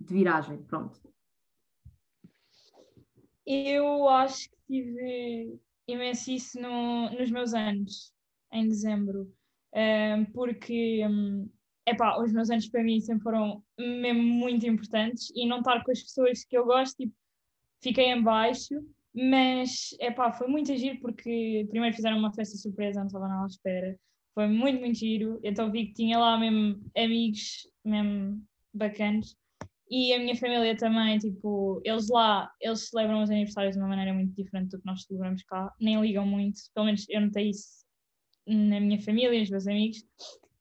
[0.00, 0.98] de viragem, pronto.
[3.46, 8.12] Eu acho que tive imenso isso no, nos meus anos,
[8.52, 9.32] em dezembro,
[9.74, 11.48] um, porque um,
[11.86, 15.90] epá, os meus anos para mim sempre foram mesmo muito importantes e não estar com
[15.90, 17.14] as pessoas que eu gosto, tipo,
[17.80, 18.74] fiquei em baixo
[19.14, 23.44] mas, é pá, foi muito giro porque primeiro fizeram uma festa surpresa, não estava nada
[23.44, 23.98] à espera.
[24.34, 25.38] Foi muito, muito giro.
[25.42, 29.36] Então vi que tinha lá mesmo amigos, mesmo bacanas.
[29.94, 34.14] E a minha família também, tipo, eles lá, eles celebram os aniversários de uma maneira
[34.14, 35.70] muito diferente do que nós celebramos cá.
[35.78, 37.84] Nem ligam muito, pelo menos eu notei isso
[38.46, 40.02] na minha família, os meus amigos.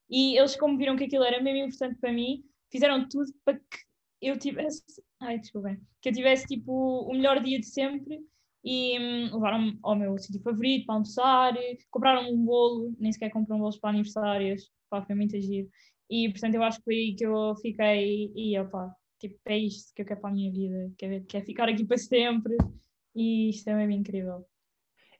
[0.09, 3.77] E eles, como viram que aquilo era mesmo importante para mim, fizeram tudo para que
[4.21, 4.83] eu tivesse,
[5.21, 6.73] ai, desculpem, que eu tivesse, tipo,
[7.09, 8.19] o melhor dia de sempre
[8.65, 11.53] e hum, levaram-me ao meu sítio favorito para almoçar,
[11.89, 15.69] compraram um bolo, nem sequer compram bolos para aniversários, pá, foi muito giro.
[16.09, 19.93] E portanto eu acho que foi aí que eu fiquei e opá, tipo, é isto
[19.93, 22.57] que eu quero para a minha vida, quero, quero ficar aqui para sempre
[23.15, 24.45] e isto é mesmo incrível.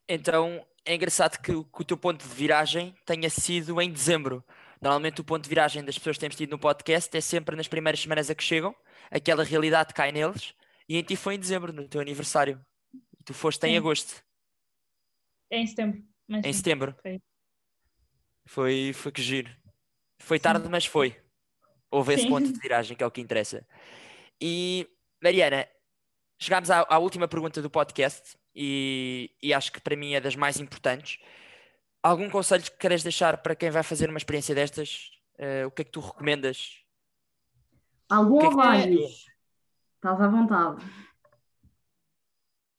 [0.10, 4.44] Então é engraçado que, que o teu ponto de viragem tenha sido em dezembro.
[4.82, 7.68] Normalmente o ponto de viragem das pessoas que temos tido no podcast é sempre nas
[7.68, 8.76] primeiras semanas a que chegam,
[9.12, 10.56] aquela realidade cai neles,
[10.90, 12.60] e em ti foi em dezembro, no teu aniversário.
[13.24, 14.24] Tu foste em agosto.
[15.52, 16.04] É em setembro.
[16.28, 16.54] em sim.
[16.54, 16.96] setembro.
[18.48, 19.56] Foi, foi que giro.
[20.20, 20.72] Foi tarde, sim.
[20.72, 21.16] mas foi.
[21.92, 23.68] Houve esse ponto de viragem, que é o que interessa.
[24.40, 24.88] E,
[25.22, 25.68] Mariana,
[26.40, 30.36] chegámos à, à última pergunta do podcast e, e, acho que para mim é das
[30.36, 31.20] mais importantes.
[32.02, 35.12] Algum conselho que queres deixar para quem vai fazer uma experiência destas?
[35.38, 36.82] Uh, o que é que tu recomendas?
[38.10, 39.26] Algum ou é vários?
[39.96, 40.84] Estás à vontade.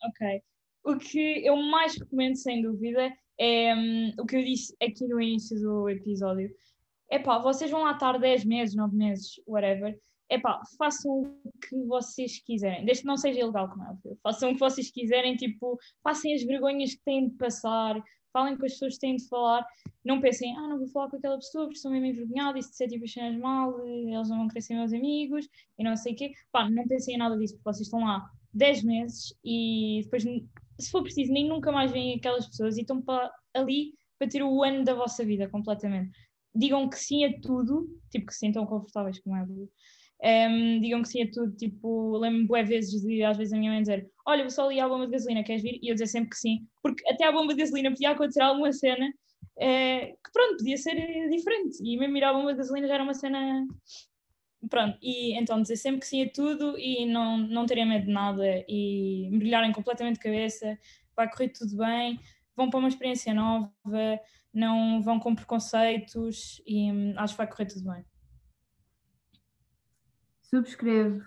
[0.02, 0.42] Ok.
[0.84, 5.20] O que eu mais recomendo, sem dúvida, é um, o que eu disse aqui no
[5.20, 6.52] início do episódio.
[7.12, 9.94] É pá, vocês vão lá estar 10 meses, 9 meses, whatever.
[10.30, 11.12] É pá, façam
[11.44, 13.94] o que vocês quiserem, desde que não seja ilegal, como é.
[14.22, 18.02] Façam o que vocês quiserem, tipo, passem as vergonhas que têm de passar,
[18.32, 19.62] falem com as pessoas que têm de falar.
[20.02, 22.70] Não pensem, ah, não vou falar com aquela pessoa porque estou mesmo envergonhada e se
[22.70, 25.46] disser tipo as cenas mal, eles não vão querer ser meus amigos
[25.78, 26.32] e não sei o quê.
[26.50, 30.22] Pá, não pensem em nada disso, porque vocês estão lá 10 meses e depois,
[30.80, 34.42] se for preciso, nem nunca mais veem aquelas pessoas e estão para, ali para ter
[34.42, 36.10] o ano da vossa vida completamente.
[36.54, 39.44] Digam que sim a tudo, tipo que se sintam confortáveis como é.
[40.24, 43.72] Um, digam que sim a tudo, tipo, lembro-me boas vezes de às vezes a minha
[43.72, 45.80] mãe dizer: Olha, vou só ali à bomba de gasolina, queres vir?
[45.82, 48.72] E eu dizer sempre que sim, porque até à bomba de gasolina podia acontecer alguma
[48.72, 49.12] cena
[49.58, 50.94] é, que, pronto, podia ser
[51.28, 51.78] diferente.
[51.82, 53.66] E mesmo ir à bomba de gasolina já era uma cena
[54.68, 58.12] pronto, e então dizer sempre que sim a tudo e não, não terem medo de
[58.12, 60.78] nada e mergulharem completamente de cabeça,
[61.16, 62.18] vai correr tudo bem,
[62.56, 63.70] vão para uma experiência nova,
[64.52, 68.04] não vão com preconceitos e hum, acho que vai correr tudo bem.
[70.42, 71.22] Subscrevo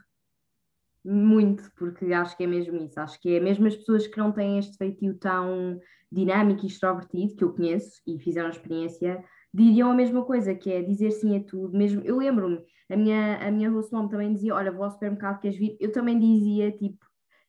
[1.05, 2.99] muito, porque acho que é mesmo isso.
[2.99, 5.79] Acho que é mesmo as pessoas que não têm este feitio tão
[6.11, 9.23] dinâmico e extrovertido, que eu conheço e fizeram a experiência,
[9.53, 11.77] diriam a mesma coisa, que é dizer sim a tudo.
[11.77, 12.59] Mesmo, eu lembro-me,
[12.89, 15.77] a minha, a minha host mom também dizia: Olha, vou ao supermercado, queres vir?
[15.79, 17.05] Eu também dizia, tipo,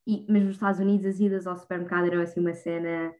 [0.06, 3.12] e, mas nos Estados Unidos as idas ao supermercado eram assim uma cena.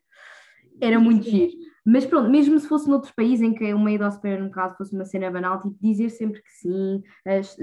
[0.81, 1.53] Era muito giro.
[1.89, 5.05] Mas pronto, mesmo se fosse noutros países em que uma ida ao supermercado fosse uma
[5.05, 7.01] cena banal, tipo, dizer sempre que sim,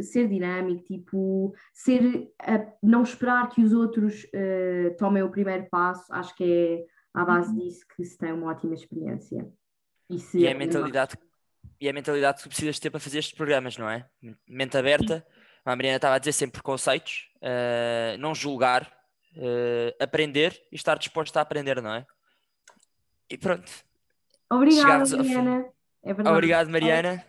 [0.01, 2.32] ser dinâmico, tipo, ser,
[2.82, 7.49] não esperar que os outros uh, tomem o primeiro passo, acho que é à base
[7.49, 7.59] uhum.
[7.59, 9.45] disso que se tem uma ótima experiência.
[10.09, 11.17] E, se e é a mentalidade
[11.82, 14.07] e a mentalidade que tu precisas ter para fazer estes programas, não é?
[14.47, 15.26] Mente aberta,
[15.65, 18.89] a Mariana estava a dizer sem preconceitos, uh, não julgar,
[19.36, 22.05] uh, aprender e estar disposto a aprender, não é?
[23.30, 23.69] E pronto.
[24.56, 25.66] Obrigada, Mariana.
[26.04, 26.36] É verdade.
[26.36, 27.26] Obrigado, Mariana.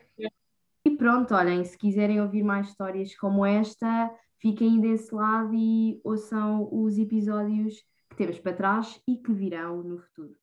[0.87, 6.69] E pronto, olhem, se quiserem ouvir mais histórias como esta, fiquem desse lado e ouçam
[6.71, 10.37] os episódios que temos para trás e que virão no futuro.